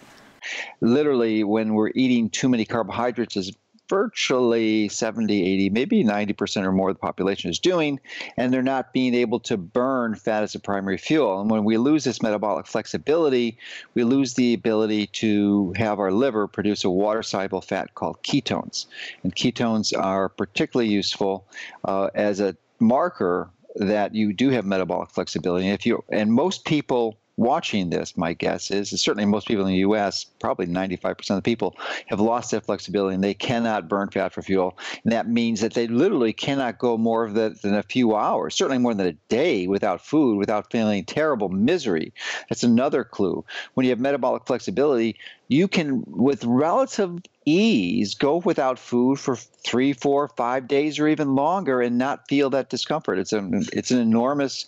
Literally, 0.82 1.44
when 1.44 1.74
we're 1.74 1.92
eating 1.96 2.30
too 2.30 2.50
many 2.50 2.66
carbohydrates 2.66 3.36
as 3.38 3.52
virtually 3.90 4.90
70, 4.90 5.46
80, 5.46 5.70
maybe 5.70 6.04
90% 6.04 6.66
or 6.66 6.72
more 6.72 6.90
of 6.90 6.96
the 6.96 7.00
population 7.00 7.50
is 7.50 7.60
doing, 7.60 8.00
and 8.36 8.54
they're 8.54 8.62
not 8.62 8.94
being 8.94 9.14
able 9.14 9.40
to 9.42 9.58
burn 9.58 10.16
fat 10.16 10.44
as 10.44 10.56
a 10.56 10.60
primary 10.60 10.98
fuel. 10.98 11.40
And 11.40 11.50
when 11.50 11.64
we 11.64 11.78
lose 11.78 12.04
this 12.04 12.22
metabolic 12.22 12.68
flexibility, 12.68 13.58
we 13.94 14.04
lose 14.04 14.34
the 14.34 14.54
ability 14.54 15.08
to 15.08 15.74
have 15.78 16.00
our 16.00 16.12
liver 16.12 16.48
produce 16.48 16.84
a 16.84 16.90
water 16.90 17.24
soluble 17.24 17.62
fat 17.62 17.96
called 17.96 18.22
ketones. 18.24 18.86
And 19.24 19.36
ketones 19.36 19.98
are 19.98 20.30
particularly 20.30 20.92
useful 20.92 21.48
uh, 21.86 22.10
as 22.16 22.40
a 22.40 22.56
marker 22.80 23.50
that 23.76 24.16
you 24.16 24.34
do 24.34 24.50
have 24.50 24.66
metabolic 24.66 25.10
flexibility. 25.10 25.66
And 25.66 25.74
if 25.74 25.86
you 25.86 26.04
and 26.10 26.34
most 26.34 26.66
people 26.66 27.18
watching 27.38 27.92
this, 27.92 28.18
my 28.18 28.34
guess 28.34 28.72
is, 28.72 28.92
is 28.92 29.02
certainly 29.02 29.26
most 29.26 29.48
people 29.48 29.66
in 29.66 29.72
the 29.72 29.80
U.S., 29.80 30.26
probably 30.40 30.66
95% 30.66 31.30
of 31.30 31.36
the 31.38 31.42
people, 31.42 31.76
have 32.08 32.20
lost 32.20 32.52
that 32.52 32.66
flexibility 32.66 33.16
and 33.16 33.24
they 33.24 33.36
cannot 33.36 33.88
burn 33.88 34.10
fat 34.10 34.34
for 34.34 34.42
fuel. 34.42 34.78
And 35.04 35.14
that 35.14 35.30
means 35.30 35.62
that 35.62 35.74
they 35.74 35.88
literally 35.88 36.34
cannot 36.34 36.80
go 36.80 36.98
more 36.98 37.30
than 37.30 37.76
a 37.76 37.84
few 37.84 38.16
hours, 38.16 38.56
certainly 38.56 38.80
more 38.80 38.96
than 38.96 39.08
a 39.08 39.14
day 39.30 39.68
without 39.68 40.06
food, 40.06 40.38
without 40.38 40.72
feeling 40.72 41.06
terrible 41.06 41.50
misery. 41.50 42.12
That's 42.50 42.64
another 42.64 43.04
clue. 43.04 43.46
When 43.76 43.86
you 43.86 43.92
have 43.92 44.00
metabolic 44.00 44.48
flexibility, 44.48 45.16
you 45.48 45.68
can, 45.68 46.04
with 46.08 46.44
relative 46.44 47.20
ease, 47.46 48.16
go 48.16 48.38
without 48.38 48.78
food 48.78 49.20
for 49.20 49.36
three, 49.36 49.94
four, 49.94 50.28
five 50.30 50.68
days 50.68 51.00
or 51.00 51.08
even 51.08 51.36
longer 51.36 51.82
and 51.82 51.98
not 51.98 52.28
feel 52.28 52.50
that 52.50 52.70
discomfort. 52.70 53.20
It's 53.20 53.32
an, 53.32 53.66
it's 53.72 53.92
an 53.92 54.00
enormous 54.00 54.66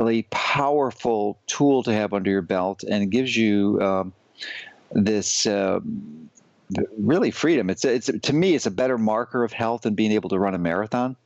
a 0.00 0.22
powerful 0.30 1.38
tool 1.46 1.82
to 1.82 1.92
have 1.92 2.12
under 2.12 2.30
your 2.30 2.42
belt, 2.42 2.82
and 2.84 3.10
gives 3.10 3.36
you 3.36 3.80
um, 3.80 4.12
this 4.92 5.46
uh, 5.46 5.80
really 6.98 7.30
freedom. 7.30 7.70
It's 7.70 7.84
it's 7.84 8.10
to 8.22 8.32
me, 8.32 8.54
it's 8.54 8.66
a 8.66 8.70
better 8.70 8.98
marker 8.98 9.44
of 9.44 9.52
health 9.52 9.82
than 9.82 9.94
being 9.94 10.12
able 10.12 10.30
to 10.30 10.38
run 10.38 10.54
a 10.54 10.58
marathon, 10.58 11.16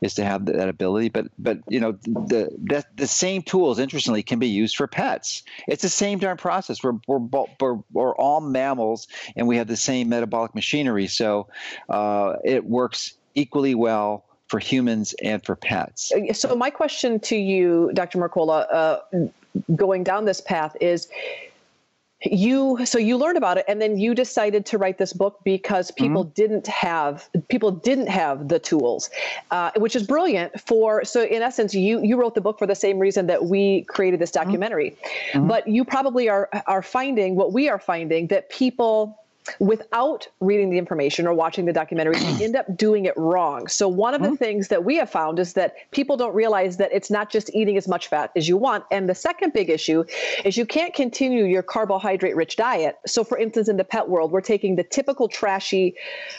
is 0.00 0.14
to 0.14 0.24
have 0.24 0.46
that 0.46 0.68
ability. 0.68 1.08
But 1.08 1.26
but 1.38 1.58
you 1.68 1.80
know 1.80 1.92
the 2.02 2.50
the, 2.62 2.84
the 2.96 3.06
same 3.06 3.42
tools, 3.42 3.78
interestingly, 3.78 4.22
can 4.22 4.38
be 4.38 4.48
used 4.48 4.76
for 4.76 4.86
pets. 4.86 5.42
It's 5.66 5.82
the 5.82 5.88
same 5.88 6.18
darn 6.18 6.36
process. 6.36 6.82
We're 6.82 6.98
we're, 7.06 7.46
we're, 7.60 7.78
we're 7.92 8.16
all 8.16 8.40
mammals, 8.40 9.08
and 9.36 9.46
we 9.46 9.56
have 9.56 9.66
the 9.66 9.76
same 9.76 10.08
metabolic 10.08 10.54
machinery, 10.54 11.06
so 11.06 11.48
uh, 11.88 12.34
it 12.44 12.64
works 12.64 13.14
equally 13.34 13.74
well 13.74 14.24
for 14.48 14.58
humans 14.58 15.14
and 15.22 15.44
for 15.44 15.56
pets. 15.56 16.12
Uh, 16.12 16.32
so, 16.32 16.54
my 16.54 16.70
question 16.70 17.18
to 17.20 17.36
you, 17.36 17.90
Dr. 17.94 18.18
Mercola, 18.18 18.66
uh, 18.72 18.98
going 19.74 20.04
down 20.04 20.24
this 20.24 20.40
path 20.40 20.76
is 20.80 21.08
you 22.26 22.78
so 22.84 22.98
you 22.98 23.16
learned 23.16 23.36
about 23.36 23.58
it 23.58 23.64
and 23.68 23.80
then 23.80 23.98
you 23.98 24.14
decided 24.14 24.64
to 24.64 24.78
write 24.78 24.98
this 24.98 25.12
book 25.12 25.40
because 25.44 25.90
people 25.90 26.24
mm-hmm. 26.24 26.32
didn't 26.34 26.66
have 26.66 27.28
people 27.48 27.70
didn't 27.70 28.06
have 28.06 28.48
the 28.48 28.58
tools 28.58 29.10
uh, 29.50 29.70
which 29.76 29.94
is 29.94 30.06
brilliant 30.06 30.58
for 30.60 31.04
so 31.04 31.22
in 31.24 31.42
essence 31.42 31.74
you 31.74 32.02
you 32.02 32.16
wrote 32.16 32.34
the 32.34 32.40
book 32.40 32.58
for 32.58 32.66
the 32.66 32.74
same 32.74 32.98
reason 32.98 33.26
that 33.26 33.44
we 33.44 33.82
created 33.82 34.20
this 34.20 34.30
mm-hmm. 34.30 34.44
documentary 34.44 34.96
mm-hmm. 35.32 35.46
but 35.46 35.66
you 35.68 35.84
probably 35.84 36.28
are 36.28 36.48
are 36.66 36.82
finding 36.82 37.34
what 37.34 37.52
we 37.52 37.68
are 37.68 37.78
finding 37.78 38.26
that 38.28 38.48
people 38.48 39.20
without 39.58 40.26
reading 40.40 40.70
the 40.70 40.78
information 40.78 41.26
or 41.26 41.34
watching 41.34 41.64
the 41.64 41.72
documentary, 41.72 42.16
they 42.16 42.44
end 42.44 42.56
up 42.56 42.76
doing 42.76 43.04
it 43.04 43.16
wrong. 43.16 43.66
So, 43.68 43.88
one 43.88 44.14
of 44.14 44.20
mm-hmm. 44.20 44.32
the 44.32 44.36
things 44.36 44.68
that 44.68 44.84
we 44.84 44.96
have 44.96 45.10
found 45.10 45.38
is 45.38 45.52
that 45.54 45.74
people 45.90 46.16
don't 46.16 46.34
realize 46.34 46.76
that 46.78 46.90
it's 46.92 47.10
not 47.10 47.30
just 47.30 47.54
eating 47.54 47.76
as 47.76 47.86
much 47.86 48.08
fat 48.08 48.30
as 48.36 48.48
you 48.48 48.56
want. 48.56 48.84
And 48.90 49.08
the 49.08 49.14
second 49.14 49.52
big 49.52 49.70
issue 49.70 50.04
is 50.44 50.56
you 50.56 50.66
can't 50.66 50.94
continue 50.94 51.44
your 51.44 51.62
carbohydrate 51.62 52.36
rich 52.36 52.56
diet. 52.56 52.98
So, 53.06 53.24
for 53.24 53.38
instance, 53.38 53.68
in 53.68 53.76
the 53.76 53.84
pet 53.84 54.08
world, 54.08 54.32
we're 54.32 54.40
taking 54.40 54.76
the 54.76 54.84
typical 54.84 55.28
trashy 55.28 55.94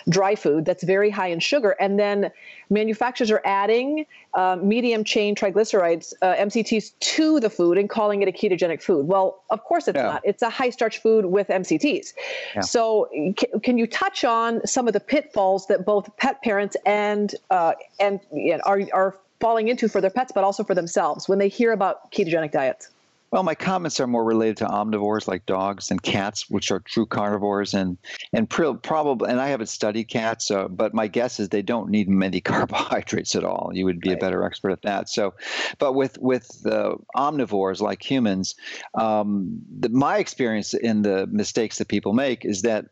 dry 0.10 0.36
food 0.36 0.66
that's 0.66 0.84
very 0.84 1.10
high 1.10 1.28
in 1.28 1.40
sugar, 1.40 1.72
and 1.80 2.00
then 2.00 2.32
manufacturers 2.70 3.32
are 3.32 3.42
adding 3.46 4.06
uh, 4.34 4.58
medium 4.62 5.04
chain 5.04 5.36
triglycerides, 5.36 6.14
uh, 6.22 6.36
MCTs, 6.36 6.92
to 7.00 7.40
the 7.40 7.50
food 7.50 7.78
and 7.78 7.90
calling 7.90 8.22
it 8.22 8.28
a 8.28 8.32
ketogenic 8.32 8.82
food. 8.82 9.08
Well, 9.08 9.44
of 9.50 9.64
course 9.64 9.88
it's 9.88 9.96
yeah. 9.96 10.04
not. 10.04 10.22
It's 10.24 10.42
a 10.42 10.50
high 10.50 10.70
starch 10.70 11.00
food 11.00 11.26
with 11.26 11.48
MCTs. 11.48 12.14
Yeah. 12.56 12.62
So, 12.62 13.10
c- 13.14 13.48
can 13.64 13.78
you 13.78 13.88
touch 13.88 14.24
on 14.24 14.66
some 14.66 14.88
of 14.88 14.94
the 14.94 15.00
pitfalls 15.00 15.68
that 15.68 15.86
both 15.86 16.16
pet 16.18 16.42
parents 16.44 16.76
and 16.86 17.34
uh, 17.50 17.74
and 18.00 18.20
you 18.34 18.58
know, 18.58 18.64
are 18.66 18.82
are 18.94 19.18
falling 19.40 19.68
into 19.68 19.88
for 19.88 20.02
their 20.02 20.10
pets, 20.10 20.32
but 20.34 20.44
also 20.44 20.64
for 20.64 20.74
themselves 20.74 21.28
when 21.30 21.40
they 21.40 21.50
hear 21.50 21.72
about 21.72 22.12
ketogenic 22.12 22.52
diets? 22.52 22.90
Well, 23.36 23.44
my 23.44 23.54
comments 23.54 24.00
are 24.00 24.08
more 24.08 24.24
related 24.24 24.56
to 24.60 24.66
omnivores 24.66 25.28
like 25.28 25.46
dogs 25.46 25.92
and 25.92 26.02
cats, 26.02 26.50
which 26.50 26.72
are 26.72 26.80
true 26.80 27.06
carnivores, 27.06 27.74
and 27.74 27.98
and 28.32 28.50
probably. 28.50 29.30
And 29.30 29.42
I 29.42 29.50
haven't 29.50 29.68
studied 29.68 30.06
cats, 30.06 30.50
uh, 30.50 30.70
but 30.70 30.94
my 30.94 31.08
guess 31.08 31.38
is 31.42 31.50
they 31.50 31.62
don't 31.62 31.90
need 31.90 32.08
many 32.08 32.40
carbohydrates 32.52 33.36
at 33.36 33.44
all. 33.44 33.72
You 33.74 33.84
would 33.84 34.00
be 34.00 34.12
right. 34.12 34.18
a 34.18 34.22
better 34.22 34.46
expert 34.46 34.70
at 34.70 34.84
that. 34.84 35.10
So, 35.10 35.34
but 35.80 35.96
with 35.96 36.18
with 36.20 36.66
uh, 36.66 36.96
omnivores 37.18 37.82
like 37.82 38.10
humans, 38.10 38.56
um, 38.94 39.62
the, 39.80 39.90
my 39.90 40.18
experience 40.18 40.74
in 40.74 41.02
the 41.02 41.28
mistakes 41.28 41.78
that 41.80 41.90
people 41.90 42.14
make 42.14 42.46
is 42.46 42.62
that 42.62 42.86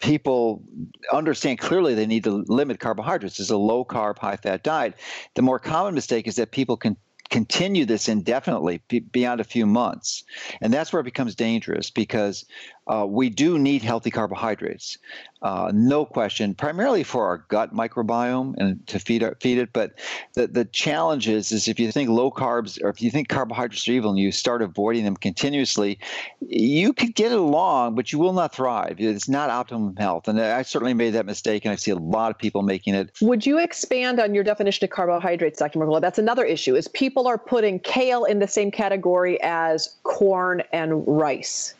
people 0.00 0.64
understand 1.12 1.60
clearly 1.60 1.94
they 1.94 2.06
need 2.06 2.24
to 2.24 2.44
limit 2.48 2.80
carbohydrates. 2.80 3.38
It's 3.38 3.50
a 3.50 3.56
low 3.56 3.84
carb, 3.84 4.18
high 4.18 4.36
fat 4.36 4.64
diet. 4.64 4.94
The 5.34 5.42
more 5.42 5.60
common 5.60 5.94
mistake 5.94 6.26
is 6.26 6.34
that 6.36 6.50
people 6.50 6.76
can 6.76 6.96
continue 7.30 7.84
this 7.84 8.08
indefinitely 8.08 8.80
beyond 9.12 9.40
a 9.40 9.44
few 9.44 9.66
months. 9.66 10.24
And 10.60 10.72
that's 10.72 10.92
where 10.92 11.00
it 11.00 11.04
becomes 11.04 11.34
dangerous 11.34 11.90
because 11.90 12.44
uh, 12.88 13.04
we 13.08 13.28
do 13.28 13.58
need 13.58 13.82
healthy 13.82 14.10
carbohydrates, 14.12 14.96
uh, 15.42 15.72
no 15.74 16.04
question, 16.04 16.54
primarily 16.54 17.02
for 17.02 17.26
our 17.26 17.38
gut 17.48 17.74
microbiome 17.74 18.54
and 18.58 18.86
to 18.86 19.00
feed, 19.00 19.24
our, 19.24 19.36
feed 19.40 19.58
it. 19.58 19.72
But 19.72 19.98
the, 20.34 20.46
the 20.46 20.64
challenge 20.66 21.28
is, 21.28 21.50
is 21.50 21.66
if 21.66 21.80
you 21.80 21.90
think 21.90 22.08
low 22.10 22.30
carbs 22.30 22.80
or 22.80 22.88
if 22.88 23.02
you 23.02 23.10
think 23.10 23.28
carbohydrates 23.28 23.88
are 23.88 23.92
evil 23.92 24.10
and 24.10 24.18
you 24.18 24.30
start 24.30 24.62
avoiding 24.62 25.04
them 25.04 25.16
continuously, 25.16 25.98
you 26.40 26.92
could 26.92 27.16
get 27.16 27.32
along, 27.32 27.96
but 27.96 28.12
you 28.12 28.20
will 28.20 28.32
not 28.32 28.54
thrive. 28.54 28.96
It's 28.98 29.28
not 29.28 29.50
optimum 29.50 29.96
health. 29.96 30.28
And 30.28 30.40
I 30.40 30.62
certainly 30.62 30.94
made 30.94 31.10
that 31.10 31.26
mistake, 31.26 31.64
and 31.64 31.72
I 31.72 31.76
see 31.76 31.90
a 31.90 31.96
lot 31.96 32.30
of 32.30 32.38
people 32.38 32.62
making 32.62 32.94
it. 32.94 33.10
Would 33.20 33.44
you 33.46 33.58
expand 33.58 34.20
on 34.20 34.32
your 34.32 34.44
definition 34.44 34.84
of 34.84 34.90
carbohydrates, 34.90 35.58
Dr. 35.58 35.80
Mercola? 35.80 36.00
That's 36.00 36.18
another 36.18 36.44
issue, 36.44 36.76
is 36.76 36.86
people 36.86 37.15
are 37.24 37.38
putting 37.38 37.78
kale 37.78 38.24
in 38.24 38.40
the 38.40 38.48
same 38.48 38.70
category 38.70 39.40
as 39.42 39.94
corn 40.02 40.62
and 40.72 41.02
rice. 41.06 41.74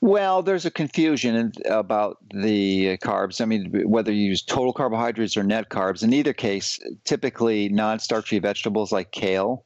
Well, 0.00 0.42
there's 0.42 0.64
a 0.64 0.70
confusion 0.70 1.52
about 1.66 2.18
the 2.32 2.96
carbs. 2.98 3.40
I 3.40 3.44
mean, 3.44 3.70
whether 3.88 4.12
you 4.12 4.26
use 4.26 4.40
total 4.40 4.72
carbohydrates 4.72 5.36
or 5.36 5.42
net 5.42 5.68
carbs. 5.68 6.02
In 6.02 6.12
either 6.12 6.32
case, 6.32 6.78
typically 7.04 7.68
non-starchy 7.68 8.38
vegetables 8.38 8.92
like 8.92 9.10
kale 9.10 9.64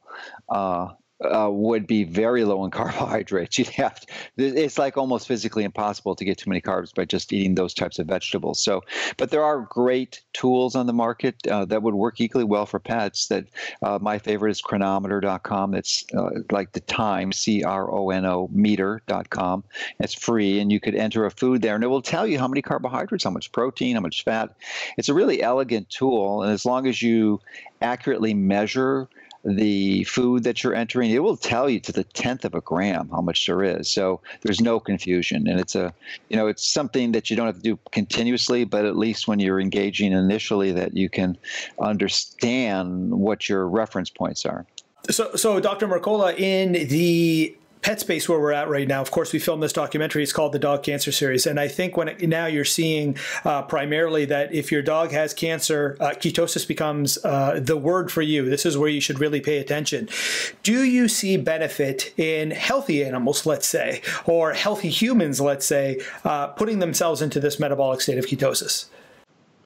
uh, 0.49 0.87
uh, 1.23 1.49
would 1.49 1.87
be 1.87 2.03
very 2.03 2.43
low 2.43 2.63
in 2.65 2.71
carbohydrates. 2.79 3.57
You'd 3.57 3.67
have 3.69 3.99
to, 3.99 4.07
it's 4.37 4.77
like 4.77 4.97
almost 4.97 5.27
physically 5.27 5.63
impossible 5.63 6.15
to 6.15 6.25
get 6.25 6.37
too 6.37 6.49
many 6.49 6.61
carbs 6.61 6.93
by 6.93 7.05
just 7.05 7.31
eating 7.33 7.55
those 7.55 7.73
types 7.73 7.99
of 7.99 8.07
vegetables. 8.07 8.59
So, 8.59 8.81
but 9.17 9.31
there 9.31 9.43
are 9.43 9.61
great 9.61 10.21
tools 10.33 10.75
on 10.75 10.87
the 10.87 10.93
market 10.93 11.35
uh, 11.47 11.65
that 11.65 11.83
would 11.83 11.93
work 11.93 12.19
equally 12.19 12.43
well 12.43 12.65
for 12.65 12.79
pets. 12.79 13.27
That 13.27 13.45
uh, 13.81 13.99
my 14.01 14.19
favorite 14.19 14.51
is 14.51 14.61
cronometer.com. 14.61 15.73
It's 15.73 16.05
uh, 16.15 16.29
like 16.51 16.71
the 16.73 16.81
time 16.81 17.31
C 17.31 17.63
R 17.63 17.91
O 17.91 18.09
N 18.09 18.25
O 18.25 18.49
meter.com. 18.51 19.63
It's 19.99 20.13
free, 20.13 20.59
and 20.59 20.71
you 20.71 20.79
could 20.79 20.95
enter 20.95 21.25
a 21.25 21.31
food 21.31 21.61
there, 21.61 21.75
and 21.75 21.83
it 21.83 21.87
will 21.87 22.01
tell 22.01 22.27
you 22.27 22.39
how 22.39 22.47
many 22.47 22.61
carbohydrates, 22.61 23.23
how 23.23 23.29
much 23.29 23.51
protein, 23.51 23.95
how 23.95 24.01
much 24.01 24.23
fat. 24.23 24.55
It's 24.97 25.09
a 25.09 25.13
really 25.13 25.41
elegant 25.41 25.89
tool, 25.89 26.43
and 26.43 26.51
as 26.51 26.65
long 26.65 26.87
as 26.87 27.01
you 27.01 27.39
accurately 27.81 28.33
measure 28.33 29.07
the 29.43 30.03
food 30.05 30.43
that 30.43 30.63
you're 30.63 30.73
entering, 30.73 31.11
it 31.11 31.19
will 31.19 31.37
tell 31.37 31.69
you 31.69 31.79
to 31.81 31.91
the 31.91 32.03
tenth 32.03 32.45
of 32.45 32.55
a 32.55 32.61
gram 32.61 33.09
how 33.09 33.21
much 33.21 33.45
there 33.45 33.63
is. 33.63 33.89
So 33.89 34.21
there's 34.41 34.61
no 34.61 34.79
confusion, 34.79 35.47
and 35.47 35.59
it's 35.59 35.75
a, 35.75 35.93
you 36.29 36.37
know, 36.37 36.47
it's 36.47 36.65
something 36.65 37.11
that 37.11 37.29
you 37.29 37.35
don't 37.35 37.47
have 37.47 37.57
to 37.57 37.61
do 37.61 37.77
continuously, 37.91 38.63
but 38.63 38.85
at 38.85 38.95
least 38.95 39.27
when 39.27 39.39
you're 39.39 39.59
engaging 39.59 40.13
initially, 40.13 40.71
that 40.71 40.95
you 40.95 41.09
can 41.09 41.37
understand 41.79 43.11
what 43.11 43.49
your 43.49 43.67
reference 43.67 44.09
points 44.09 44.45
are. 44.45 44.65
So, 45.09 45.35
so 45.35 45.59
Dr. 45.59 45.87
Mercola, 45.87 46.37
in 46.37 46.71
the 46.87 47.55
pet 47.83 47.99
space 47.99 48.27
where 48.27 48.39
we're 48.39 48.53
at 48.53 48.69
right 48.69 48.87
now. 48.87 49.01
Of 49.01 49.11
course, 49.11 49.33
we 49.33 49.39
filmed 49.39 49.61
this 49.61 49.73
documentary. 49.73 50.23
It's 50.23 50.33
called 50.33 50.53
the 50.53 50.59
Dog 50.59 50.83
Cancer 50.83 51.11
Series, 51.11 51.45
and 51.45 51.59
I 51.59 51.67
think 51.67 51.95
when 51.97 52.07
it, 52.07 52.27
now 52.27 52.45
you're 52.45 52.65
seeing 52.65 53.17
uh, 53.43 53.61
primarily 53.63 54.25
that 54.25 54.53
if 54.53 54.71
your 54.71 54.81
dog 54.81 55.11
has 55.11 55.33
cancer, 55.33 55.97
uh, 55.99 56.11
ketosis 56.11 56.67
becomes 56.67 57.23
uh, 57.23 57.59
the 57.61 57.77
word 57.77 58.11
for 58.11 58.21
you. 58.21 58.49
This 58.49 58.65
is 58.65 58.77
where 58.77 58.89
you 58.89 59.01
should 59.01 59.19
really 59.19 59.41
pay 59.41 59.57
attention. 59.57 60.09
Do 60.63 60.83
you 60.83 61.07
see 61.07 61.37
benefit 61.37 62.17
in 62.17 62.51
healthy 62.51 63.03
animals, 63.03 63.45
let's 63.45 63.67
say, 63.67 64.01
or 64.25 64.53
healthy 64.53 64.89
humans, 64.89 65.41
let's 65.41 65.65
say, 65.65 65.99
uh, 66.23 66.47
putting 66.47 66.79
themselves 66.79 67.21
into 67.21 67.39
this 67.39 67.59
metabolic 67.59 68.01
state 68.01 68.17
of 68.17 68.25
ketosis? 68.25 68.85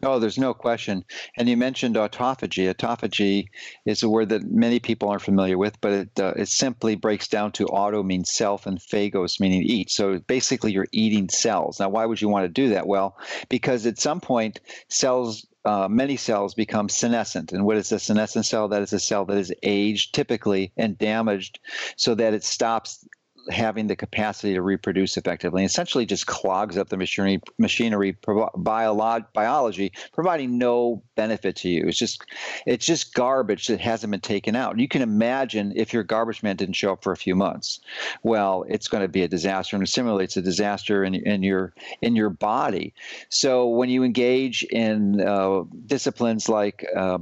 Oh, 0.03 0.19
there's 0.19 0.37
no 0.37 0.53
question. 0.53 1.03
And 1.37 1.49
you 1.49 1.57
mentioned 1.57 1.95
autophagy. 1.95 2.71
Autophagy 2.71 3.47
is 3.85 4.03
a 4.03 4.09
word 4.09 4.29
that 4.29 4.43
many 4.43 4.79
people 4.79 5.09
aren't 5.09 5.23
familiar 5.23 5.57
with, 5.57 5.79
but 5.81 5.91
it, 5.91 6.19
uh, 6.19 6.33
it 6.35 6.49
simply 6.49 6.95
breaks 6.95 7.27
down 7.27 7.51
to 7.53 7.65
auto 7.65 8.03
means 8.03 8.31
self 8.31 8.67
and 8.67 8.81
phagos 8.81 9.39
meaning 9.39 9.63
eat. 9.63 9.89
So 9.89 10.19
basically, 10.19 10.71
you're 10.71 10.87
eating 10.91 11.29
cells. 11.29 11.79
Now, 11.79 11.89
why 11.89 12.05
would 12.05 12.21
you 12.21 12.29
want 12.29 12.45
to 12.45 12.49
do 12.49 12.69
that? 12.69 12.87
Well, 12.87 13.17
because 13.49 13.85
at 13.85 13.99
some 13.99 14.21
point, 14.21 14.59
cells 14.87 15.47
uh, 15.65 15.87
many 15.89 16.15
cells 16.15 16.53
become 16.53 16.87
senescent. 16.87 17.51
And 17.51 17.65
what 17.65 17.75
is 17.75 17.91
a 17.91 17.99
senescent 17.99 18.45
cell? 18.45 18.69
That 18.69 18.81
is 18.81 18.93
a 18.93 18.99
cell 19.01 19.25
that 19.25 19.37
is 19.37 19.53
aged 19.63 20.15
typically 20.15 20.71
and 20.77 20.97
damaged 20.97 21.59
so 21.97 22.15
that 22.15 22.33
it 22.33 22.45
stops 22.45 23.05
having 23.49 23.87
the 23.87 23.95
capacity 23.95 24.53
to 24.53 24.61
reproduce 24.61 25.17
effectively. 25.17 25.63
Essentially 25.63 26.05
just 26.05 26.27
clogs 26.27 26.77
up 26.77 26.89
the 26.89 26.97
machinery 26.97 27.41
machinery 27.57 28.13
biolo- 28.13 29.25
biology 29.33 29.91
providing 30.13 30.57
no 30.57 31.03
benefit 31.15 31.55
to 31.57 31.69
you. 31.69 31.85
It's 31.87 31.97
just 31.97 32.23
it's 32.65 32.85
just 32.85 33.13
garbage 33.13 33.67
that 33.67 33.79
hasn't 33.79 34.11
been 34.11 34.21
taken 34.21 34.55
out. 34.55 34.79
You 34.79 34.87
can 34.87 35.01
imagine 35.01 35.73
if 35.75 35.93
your 35.93 36.03
garbage 36.03 36.43
man 36.43 36.55
didn't 36.55 36.75
show 36.75 36.93
up 36.93 37.03
for 37.03 37.11
a 37.11 37.17
few 37.17 37.35
months. 37.35 37.79
Well 38.23 38.65
it's 38.67 38.87
going 38.87 39.03
to 39.03 39.07
be 39.07 39.23
a 39.23 39.27
disaster 39.27 39.75
and 39.75 39.87
similarly 39.87 40.25
it's 40.25 40.37
a 40.37 40.41
disaster 40.41 41.03
in, 41.03 41.15
in 41.15 41.43
your 41.43 41.73
in 42.01 42.15
your 42.15 42.29
body. 42.29 42.93
So 43.29 43.67
when 43.67 43.89
you 43.89 44.03
engage 44.03 44.63
in 44.63 45.21
uh, 45.21 45.63
disciplines 45.85 46.49
like 46.49 46.85
uh, 46.95 47.19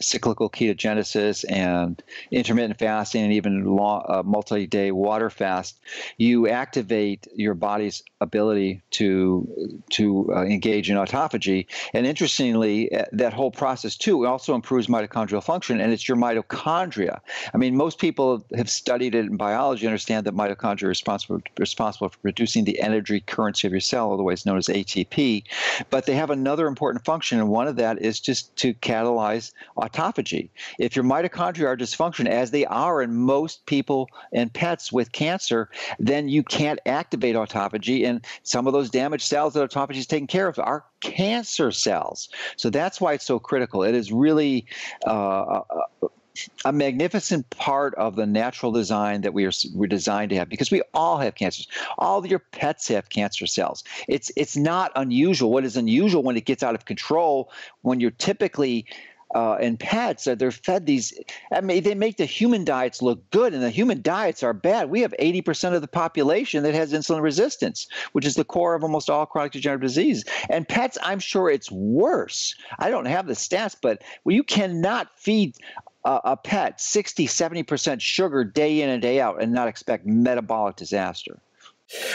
cyclical 0.00 0.48
ketogenesis 0.48 1.44
and 1.50 2.02
intermittent 2.30 2.78
fasting 2.78 3.22
and 3.22 3.32
even 3.32 3.64
long, 3.64 4.04
uh, 4.08 4.22
multi-day 4.24 4.90
water 4.90 5.30
fast, 5.30 5.78
you 6.16 6.48
activate 6.48 7.26
your 7.34 7.54
body's 7.54 8.02
ability 8.20 8.80
to 8.90 9.46
to 9.90 10.32
uh, 10.34 10.42
engage 10.44 10.90
in 10.90 10.96
autophagy. 10.96 11.66
And 11.92 12.06
interestingly, 12.06 12.92
uh, 12.94 13.04
that 13.12 13.32
whole 13.32 13.50
process 13.50 13.96
too 13.96 14.26
also 14.26 14.54
improves 14.54 14.86
mitochondrial 14.86 15.42
function, 15.42 15.80
and 15.80 15.92
it's 15.92 16.08
your 16.08 16.16
mitochondria. 16.16 17.20
I 17.52 17.58
mean, 17.58 17.76
most 17.76 17.98
people 17.98 18.44
have 18.56 18.70
studied 18.70 19.14
it 19.14 19.26
in 19.26 19.36
biology, 19.36 19.86
understand 19.86 20.26
that 20.26 20.34
mitochondria 20.34 20.84
are 20.84 20.88
responsible 20.88 21.40
responsible 21.58 22.08
for 22.08 22.18
producing 22.18 22.64
the 22.64 22.80
energy 22.80 23.20
currency 23.20 23.66
of 23.66 23.72
your 23.72 23.80
cell, 23.80 24.12
otherwise 24.12 24.46
known 24.46 24.58
as 24.58 24.68
ATP. 24.68 25.44
But 25.90 26.06
they 26.06 26.14
have 26.14 26.30
another 26.30 26.66
important 26.66 27.04
function, 27.04 27.38
and 27.38 27.48
one 27.48 27.68
of 27.68 27.76
that 27.76 28.00
is 28.00 28.20
just 28.20 28.54
to 28.56 28.74
catalyze 28.74 29.52
autophagy. 29.82 30.48
If 30.78 30.96
your 30.96 31.04
mitochondria 31.04 31.66
are 31.66 31.76
dysfunctional, 31.76 32.28
as 32.28 32.50
they 32.50 32.64
are 32.66 33.02
in 33.02 33.14
most 33.14 33.66
people 33.66 34.08
and 34.32 34.52
pets 34.52 34.92
with 34.92 35.12
cancer, 35.12 35.68
then 35.98 36.28
you 36.28 36.42
can't 36.42 36.80
activate 36.86 37.34
autophagy. 37.36 38.06
And 38.06 38.24
some 38.42 38.66
of 38.66 38.72
those 38.72 38.90
damaged 38.90 39.24
cells 39.24 39.54
that 39.54 39.70
autophagy 39.70 39.96
is 39.96 40.06
taking 40.06 40.26
care 40.26 40.48
of 40.48 40.58
are 40.58 40.84
cancer 41.00 41.72
cells. 41.72 42.28
So 42.56 42.70
that's 42.70 43.00
why 43.00 43.14
it's 43.14 43.26
so 43.26 43.38
critical. 43.38 43.82
It 43.82 43.94
is 43.94 44.12
really 44.12 44.66
uh, 45.06 45.60
a, 46.64 46.72
magnificent 46.72 47.48
part 47.50 47.94
of 47.96 48.16
the 48.16 48.26
natural 48.26 48.72
design 48.72 49.20
that 49.22 49.34
we 49.34 49.44
are 49.44 49.52
we're 49.74 49.86
designed 49.86 50.30
to 50.30 50.36
have 50.36 50.48
because 50.48 50.70
we 50.70 50.82
all 50.94 51.18
have 51.18 51.34
cancers. 51.34 51.68
All 51.98 52.26
your 52.26 52.38
pets 52.38 52.88
have 52.88 53.10
cancer 53.10 53.46
cells. 53.46 53.84
It's 54.08 54.30
it's 54.36 54.56
not 54.56 54.92
unusual. 54.96 55.50
What 55.52 55.64
is 55.64 55.76
unusual 55.76 56.22
when 56.22 56.36
it 56.36 56.44
gets 56.44 56.62
out 56.62 56.74
of 56.74 56.84
control 56.84 57.52
when 57.82 58.00
you're 58.00 58.12
typically 58.12 58.86
uh, 59.34 59.54
and 59.54 59.78
pets 59.78 60.24
that 60.24 60.38
they're 60.38 60.50
fed 60.50 60.86
these. 60.86 61.12
I 61.52 61.60
mean, 61.60 61.82
they 61.82 61.94
make 61.94 62.16
the 62.16 62.24
human 62.24 62.64
diets 62.64 63.02
look 63.02 63.30
good, 63.30 63.54
and 63.54 63.62
the 63.62 63.70
human 63.70 64.02
diets 64.02 64.42
are 64.42 64.52
bad. 64.52 64.90
We 64.90 65.00
have 65.00 65.14
80% 65.18 65.74
of 65.74 65.80
the 65.80 65.88
population 65.88 66.62
that 66.64 66.74
has 66.74 66.92
insulin 66.92 67.22
resistance, 67.22 67.86
which 68.12 68.26
is 68.26 68.34
the 68.34 68.44
core 68.44 68.74
of 68.74 68.82
almost 68.82 69.10
all 69.10 69.26
chronic 69.26 69.52
degenerative 69.52 69.88
disease. 69.88 70.24
And 70.50 70.68
pets, 70.68 70.98
I'm 71.02 71.20
sure 71.20 71.50
it's 71.50 71.70
worse. 71.70 72.54
I 72.78 72.90
don't 72.90 73.06
have 73.06 73.26
the 73.26 73.34
stats, 73.34 73.76
but 73.80 74.02
you 74.24 74.42
cannot 74.42 75.08
feed 75.18 75.56
a, 76.04 76.20
a 76.24 76.36
pet 76.36 76.80
60, 76.80 77.26
70% 77.26 78.00
sugar 78.00 78.44
day 78.44 78.80
in 78.82 78.88
and 78.88 79.00
day 79.00 79.20
out 79.20 79.42
and 79.42 79.52
not 79.52 79.68
expect 79.68 80.06
metabolic 80.06 80.76
disaster. 80.76 81.38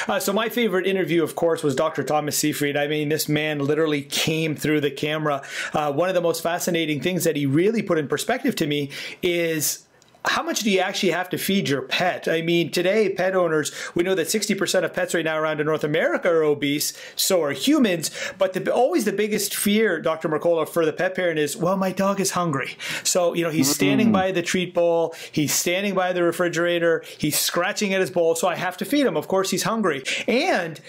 Uh, 0.08 0.20
so 0.20 0.34
my 0.34 0.50
favorite 0.50 0.88
interview, 0.88 1.24
of 1.24 1.36
course, 1.36 1.64
was 1.64 1.76
Dr. 1.76 2.04
Thomas 2.04 2.38
Seyfried. 2.38 2.78
I 2.78 2.88
mean, 2.88 3.10
this 3.10 3.30
man 3.30 3.60
literally 3.60 4.02
came 4.02 4.56
through 4.56 4.82
the 4.82 4.92
camera. 4.92 5.42
Uh, 5.74 5.92
one 5.92 6.10
of 6.10 6.16
the 6.16 6.22
most 6.22 6.42
fascinating 6.42 7.02
things 7.02 7.24
that 7.24 7.36
he 7.36 7.46
really 7.46 7.82
put 7.82 7.98
in 7.98 8.08
perspective 8.08 8.56
to 8.58 8.68
me 8.68 8.92
is 9.22 9.87
how 10.28 10.44
much 10.44 10.62
do 10.62 10.72
you 10.72 10.80
actually 10.80 11.12
have 11.12 11.30
to 11.30 11.38
feed 11.38 11.70
your 11.70 11.82
pet? 11.82 12.28
I 12.28 12.42
mean, 12.42 12.72
today, 12.72 13.10
pet 13.10 13.36
owners, 13.36 13.72
we 13.96 14.04
know 14.04 14.16
that 14.16 14.28
60% 14.28 14.84
of 14.84 14.94
pets 14.94 15.14
right 15.14 15.26
now 15.26 15.38
around 15.38 15.60
in 15.60 15.66
North 15.66 15.84
America 15.84 16.30
are 16.30 16.44
obese, 16.44 16.94
so 17.16 17.42
are 17.44 17.52
humans. 17.52 18.12
But 18.38 18.54
the, 18.54 18.74
always 18.74 19.06
the 19.06 19.14
biggest 19.14 19.56
fear, 19.56 20.00
Dr. 20.02 20.30
Mercola, 20.30 20.68
for 20.68 20.86
the 20.86 20.94
pet 20.94 21.16
parent 21.16 21.40
is, 21.40 21.56
well, 21.56 21.78
my 21.78 21.92
dog 21.92 22.20
is 22.20 22.32
hungry. 22.32 22.78
So, 23.04 23.34
you 23.34 23.44
know, 23.44 23.50
he's 23.50 23.74
standing 23.74 24.10
mm. 24.10 24.14
by 24.14 24.32
the 24.32 24.42
treat 24.42 24.74
bowl, 24.74 25.16
he's 25.32 25.54
standing 25.54 25.96
by 25.96 26.14
the 26.14 26.24
refrigerator, 26.24 27.04
he's 27.18 27.38
scratching 27.38 27.94
at 27.94 28.02
his 28.02 28.12
bowl, 28.12 28.36
so 28.36 28.48
I 28.48 28.56
have 28.56 28.78
to 28.78 28.86
feed 28.86 29.06
him. 29.06 29.18
Of 29.18 29.28
course, 29.28 29.52
he's 29.52 29.64
hungry. 29.64 30.04
And 30.28 30.80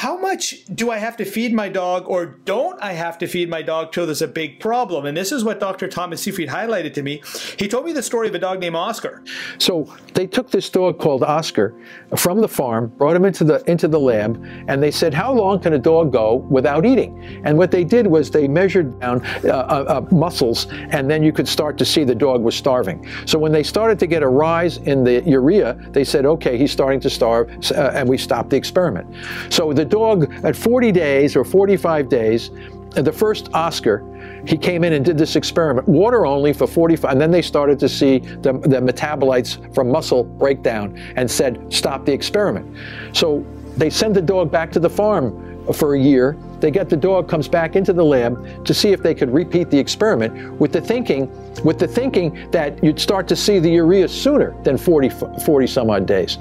how 0.00 0.16
much 0.16 0.64
do 0.74 0.90
I 0.90 0.96
have 0.96 1.18
to 1.18 1.26
feed 1.26 1.52
my 1.52 1.68
dog 1.68 2.06
or 2.08 2.24
don't 2.24 2.82
I 2.82 2.94
have 2.94 3.18
to 3.18 3.26
feed 3.26 3.50
my 3.50 3.60
dog 3.60 3.92
till 3.92 4.06
there's 4.06 4.22
a 4.22 4.28
big 4.28 4.58
problem? 4.58 5.04
And 5.04 5.14
this 5.14 5.30
is 5.30 5.44
what 5.44 5.60
Dr. 5.60 5.88
Thomas 5.88 6.22
Seyfried 6.22 6.48
highlighted 6.48 6.94
to 6.94 7.02
me. 7.02 7.22
He 7.58 7.68
told 7.68 7.84
me 7.84 7.92
the 7.92 8.02
story 8.02 8.26
of 8.26 8.34
a 8.34 8.38
dog 8.38 8.60
named 8.60 8.76
Oscar. 8.76 9.22
So 9.58 9.94
they 10.14 10.26
took 10.26 10.50
this 10.50 10.70
dog 10.70 10.98
called 10.98 11.22
Oscar 11.22 11.74
from 12.16 12.40
the 12.40 12.48
farm, 12.48 12.86
brought 12.96 13.14
him 13.14 13.26
into 13.26 13.44
the 13.44 13.62
into 13.70 13.88
the 13.88 14.00
lab, 14.00 14.42
and 14.68 14.82
they 14.82 14.90
said, 14.90 15.12
"How 15.12 15.34
long 15.34 15.60
can 15.60 15.74
a 15.74 15.78
dog 15.78 16.12
go 16.12 16.46
without 16.48 16.86
eating?" 16.86 17.42
And 17.44 17.58
what 17.58 17.70
they 17.70 17.84
did 17.84 18.06
was 18.06 18.30
they 18.30 18.48
measured 18.48 18.98
down 19.00 19.22
uh, 19.44 19.48
uh, 19.48 19.84
uh 20.08 20.14
muscles, 20.14 20.66
and 20.70 21.10
then 21.10 21.22
you 21.22 21.30
could 21.30 21.46
start 21.46 21.76
to 21.76 21.84
see 21.84 22.04
the 22.04 22.14
dog 22.14 22.40
was 22.42 22.54
starving. 22.54 23.06
So 23.26 23.38
when 23.38 23.52
they 23.52 23.62
started 23.62 23.98
to 23.98 24.06
get 24.06 24.22
a 24.22 24.28
rise 24.28 24.78
in 24.78 25.04
the 25.04 25.22
urea, 25.26 25.76
they 25.90 26.04
said, 26.04 26.24
"Okay, 26.24 26.56
he's 26.56 26.72
starting 26.72 27.00
to 27.00 27.10
starve," 27.10 27.50
uh, 27.72 27.92
and 27.92 28.08
we 28.08 28.16
stopped 28.16 28.48
the 28.48 28.56
experiment. 28.56 29.06
So 29.50 29.74
the 29.74 29.89
dog 29.90 30.32
at 30.44 30.56
40 30.56 30.92
days 30.92 31.36
or 31.36 31.44
45 31.44 32.08
days, 32.08 32.50
the 32.90 33.12
first 33.12 33.50
Oscar, 33.52 34.04
he 34.46 34.56
came 34.56 34.84
in 34.84 34.94
and 34.94 35.04
did 35.04 35.18
this 35.18 35.36
experiment, 35.36 35.86
water 35.86 36.26
only 36.26 36.52
for 36.52 36.66
45, 36.66 37.12
and 37.12 37.20
then 37.20 37.30
they 37.30 37.42
started 37.42 37.78
to 37.78 37.88
see 37.88 38.18
the, 38.18 38.52
the 38.52 38.80
metabolites 38.80 39.72
from 39.74 39.90
muscle 39.90 40.24
breakdown 40.24 40.96
and 41.16 41.30
said, 41.30 41.72
stop 41.72 42.04
the 42.04 42.12
experiment. 42.12 42.76
So 43.12 43.44
they 43.76 43.90
send 43.90 44.16
the 44.16 44.22
dog 44.22 44.50
back 44.50 44.72
to 44.72 44.80
the 44.80 44.90
farm 44.90 45.72
for 45.72 45.94
a 45.94 46.00
year. 46.00 46.36
They 46.60 46.70
get 46.70 46.88
the 46.88 46.96
dog 46.96 47.28
comes 47.28 47.48
back 47.48 47.76
into 47.76 47.92
the 47.92 48.04
lab 48.04 48.64
to 48.64 48.74
see 48.74 48.92
if 48.92 49.02
they 49.02 49.14
could 49.14 49.32
repeat 49.32 49.70
the 49.70 49.78
experiment 49.78 50.52
with 50.60 50.72
the 50.72 50.80
thinking, 50.80 51.30
with 51.64 51.78
the 51.78 51.88
thinking 51.88 52.50
that 52.50 52.82
you'd 52.82 53.00
start 53.00 53.26
to 53.28 53.36
see 53.36 53.58
the 53.58 53.70
urea 53.70 54.08
sooner 54.08 54.54
than 54.62 54.76
40, 54.76 55.10
40 55.44 55.66
some 55.66 55.90
odd 55.90 56.06
days. 56.06 56.38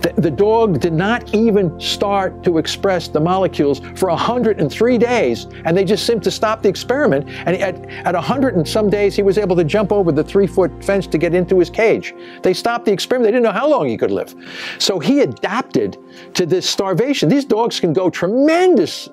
The, 0.00 0.12
the 0.16 0.30
dog 0.30 0.80
did 0.80 0.92
not 0.92 1.34
even 1.34 1.78
start 1.80 2.42
to 2.44 2.58
express 2.58 3.08
the 3.08 3.20
molecules 3.20 3.80
for 3.96 4.08
103 4.08 4.98
days, 4.98 5.46
and 5.64 5.76
they 5.76 5.84
just 5.84 6.06
seemed 6.06 6.22
to 6.24 6.30
stop 6.30 6.62
the 6.62 6.68
experiment. 6.68 7.28
And 7.46 7.56
at, 7.56 7.84
at 8.06 8.14
100 8.14 8.56
and 8.56 8.66
some 8.66 8.90
days, 8.90 9.14
he 9.16 9.22
was 9.22 9.38
able 9.38 9.56
to 9.56 9.64
jump 9.64 9.92
over 9.92 10.12
the 10.12 10.24
three 10.24 10.46
foot 10.46 10.84
fence 10.84 11.06
to 11.08 11.18
get 11.18 11.34
into 11.34 11.58
his 11.58 11.70
cage. 11.70 12.14
They 12.42 12.54
stopped 12.54 12.84
the 12.84 12.92
experiment. 12.92 13.28
They 13.28 13.32
didn't 13.32 13.44
know 13.44 13.52
how 13.52 13.68
long 13.68 13.88
he 13.88 13.96
could 13.96 14.10
live. 14.10 14.34
So 14.78 14.98
he 14.98 15.20
adapted 15.20 15.98
to 16.34 16.46
this 16.46 16.68
starvation. 16.68 17.28
These 17.28 17.44
dogs 17.44 17.80
can 17.80 17.92
go 17.92 18.10
tremendous 18.10 19.08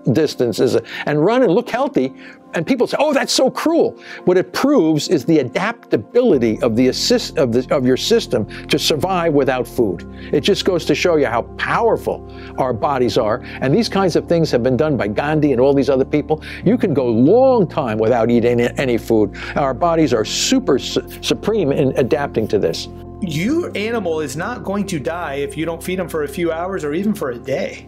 and 1.05 1.23
run 1.23 1.43
and 1.43 1.51
look 1.51 1.69
healthy. 1.69 2.13
And 2.53 2.67
people 2.67 2.85
say, 2.85 2.97
"Oh, 2.99 3.13
that's 3.13 3.31
so 3.31 3.49
cruel." 3.49 3.97
What 4.25 4.37
it 4.37 4.51
proves 4.51 5.07
is 5.07 5.23
the 5.23 5.39
adaptability 5.39 6.61
of 6.61 6.75
the 6.75 6.89
assist 6.89 7.37
of, 7.37 7.53
the, 7.53 7.65
of 7.73 7.85
your 7.85 7.95
system 7.95 8.45
to 8.67 8.77
survive 8.77 9.33
without 9.33 9.65
food. 9.65 10.05
It 10.33 10.41
just 10.41 10.65
goes 10.65 10.83
to 10.85 10.95
show 10.95 11.15
you 11.15 11.27
how 11.27 11.43
powerful 11.57 12.27
our 12.57 12.73
bodies 12.73 13.17
are. 13.17 13.41
And 13.61 13.73
these 13.73 13.87
kinds 13.87 14.17
of 14.17 14.27
things 14.27 14.51
have 14.51 14.63
been 14.63 14.75
done 14.75 14.97
by 14.97 15.07
Gandhi 15.07 15.53
and 15.53 15.61
all 15.61 15.73
these 15.73 15.89
other 15.89 16.03
people. 16.03 16.43
You 16.65 16.77
can 16.77 16.93
go 16.93 17.05
long 17.05 17.67
time 17.67 17.97
without 17.97 18.29
eating 18.29 18.59
any 18.59 18.97
food. 18.97 19.37
Our 19.55 19.73
bodies 19.73 20.13
are 20.13 20.25
super 20.25 20.77
su- 20.77 21.07
supreme 21.21 21.71
in 21.71 21.97
adapting 21.97 22.49
to 22.49 22.59
this 22.59 22.89
your 23.21 23.71
animal 23.77 24.19
is 24.19 24.35
not 24.35 24.63
going 24.63 24.87
to 24.87 24.99
die 24.99 25.35
if 25.35 25.55
you 25.55 25.63
don't 25.63 25.81
feed 25.81 25.99
them 25.99 26.09
for 26.09 26.23
a 26.23 26.27
few 26.27 26.51
hours 26.51 26.83
or 26.83 26.93
even 26.93 27.13
for 27.13 27.29
a 27.31 27.37
day. 27.37 27.87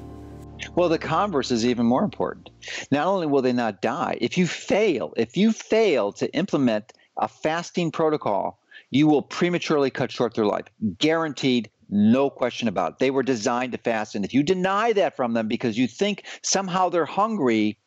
Well, 0.75 0.89
the 0.89 0.97
converse 0.97 1.51
is 1.51 1.65
even 1.65 1.85
more 1.85 2.03
important. 2.03 2.49
Not 2.91 3.07
only 3.07 3.27
will 3.27 3.41
they 3.41 3.53
not 3.53 3.81
die, 3.81 4.17
if 4.21 4.37
you 4.37 4.47
fail, 4.47 5.13
if 5.17 5.37
you 5.37 5.51
fail 5.51 6.11
to 6.13 6.33
implement 6.33 6.93
a 7.17 7.27
fasting 7.27 7.91
protocol, 7.91 8.59
you 8.89 9.07
will 9.07 9.21
prematurely 9.21 9.89
cut 9.89 10.11
short 10.11 10.33
their 10.35 10.45
life. 10.45 10.65
Guaranteed, 10.97 11.69
no 11.89 12.29
question 12.29 12.67
about 12.67 12.93
it. 12.93 12.99
They 12.99 13.11
were 13.11 13.23
designed 13.23 13.71
to 13.73 13.77
fast. 13.77 14.15
And 14.15 14.25
if 14.25 14.33
you 14.33 14.43
deny 14.43 14.93
that 14.93 15.15
from 15.15 15.33
them 15.33 15.47
because 15.47 15.77
you 15.77 15.87
think 15.87 16.23
somehow 16.41 16.89
they're 16.89 17.05
hungry, 17.05 17.77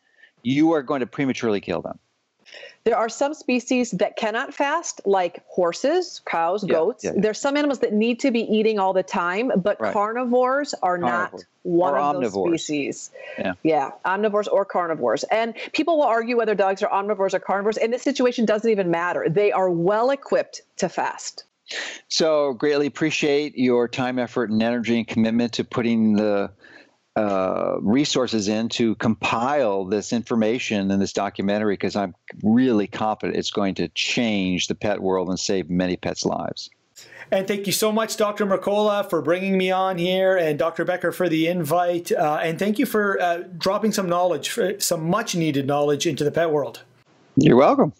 you 0.42 0.72
are 0.72 0.82
going 0.82 1.00
to 1.00 1.06
prematurely 1.06 1.60
kill 1.60 1.82
them. 1.82 1.98
There 2.86 2.96
are 2.96 3.08
some 3.08 3.34
species 3.34 3.90
that 3.90 4.14
cannot 4.16 4.54
fast, 4.54 5.00
like 5.04 5.42
horses, 5.48 6.22
cows, 6.24 6.62
Yeah, 6.62 6.72
goats. 6.76 7.02
yeah, 7.02 7.10
yeah. 7.16 7.20
There's 7.20 7.40
some 7.40 7.56
animals 7.56 7.80
that 7.80 7.92
need 7.92 8.20
to 8.20 8.30
be 8.30 8.42
eating 8.42 8.78
all 8.78 8.92
the 8.92 9.02
time, 9.02 9.50
but 9.56 9.80
Right. 9.80 9.92
carnivores 9.92 10.72
are 10.84 10.96
not 10.96 11.34
one 11.64 11.94
Or 11.94 11.98
of 11.98 12.14
omnivores. 12.14 12.50
those 12.52 12.62
species. 12.62 13.10
Yeah. 13.38 13.54
Yeah, 13.64 13.90
omnivores 14.04 14.46
or 14.52 14.64
carnivores. 14.64 15.24
And 15.32 15.54
people 15.72 15.96
will 15.96 16.04
argue 16.04 16.36
whether 16.36 16.54
dogs 16.54 16.80
are 16.80 16.88
omnivores 16.90 17.34
or 17.34 17.40
carnivores. 17.40 17.76
In 17.76 17.90
this 17.90 18.02
situation, 18.02 18.44
doesn't 18.44 18.70
even 18.70 18.88
matter. 18.88 19.26
They 19.28 19.50
are 19.50 19.68
well 19.68 20.10
equipped 20.10 20.62
to 20.76 20.88
fast. 20.88 21.42
So 22.06 22.52
greatly 22.52 22.86
appreciate 22.86 23.58
your 23.58 23.88
time, 23.88 24.20
effort, 24.20 24.50
and 24.50 24.62
energy 24.62 24.96
and 24.98 25.08
commitment 25.08 25.52
to 25.54 25.64
putting 25.64 26.12
the 26.14 26.52
uh, 27.16 27.78
resources 27.80 28.46
in 28.46 28.68
to 28.68 28.94
compile 28.96 29.86
this 29.86 30.12
information 30.12 30.90
in 30.90 31.00
this 31.00 31.14
documentary 31.14 31.74
because 31.74 31.96
I'm 31.96 32.14
really 32.42 32.86
confident 32.86 33.38
it's 33.38 33.50
going 33.50 33.74
to 33.76 33.88
change 33.88 34.68
the 34.68 34.74
pet 34.74 35.00
world 35.00 35.30
and 35.30 35.40
save 35.40 35.70
many 35.70 35.96
pets' 35.96 36.26
lives. 36.26 36.68
And 37.30 37.48
thank 37.48 37.66
you 37.66 37.72
so 37.72 37.90
much, 37.90 38.16
Dr. 38.16 38.46
Mercola, 38.46 39.08
for 39.08 39.20
bringing 39.20 39.58
me 39.58 39.70
on 39.70 39.98
here, 39.98 40.36
and 40.36 40.58
Dr. 40.58 40.84
Becker 40.84 41.10
for 41.10 41.28
the 41.28 41.48
invite. 41.48 42.12
Uh, 42.12 42.38
and 42.42 42.58
thank 42.58 42.78
you 42.78 42.86
for 42.86 43.20
uh, 43.20 43.44
dropping 43.58 43.92
some 43.92 44.08
knowledge, 44.08 44.58
some 44.78 45.08
much 45.10 45.34
needed 45.34 45.66
knowledge 45.66 46.06
into 46.06 46.22
the 46.22 46.30
pet 46.30 46.50
world. 46.50 46.82
You're 47.36 47.56
welcome. 47.56 47.92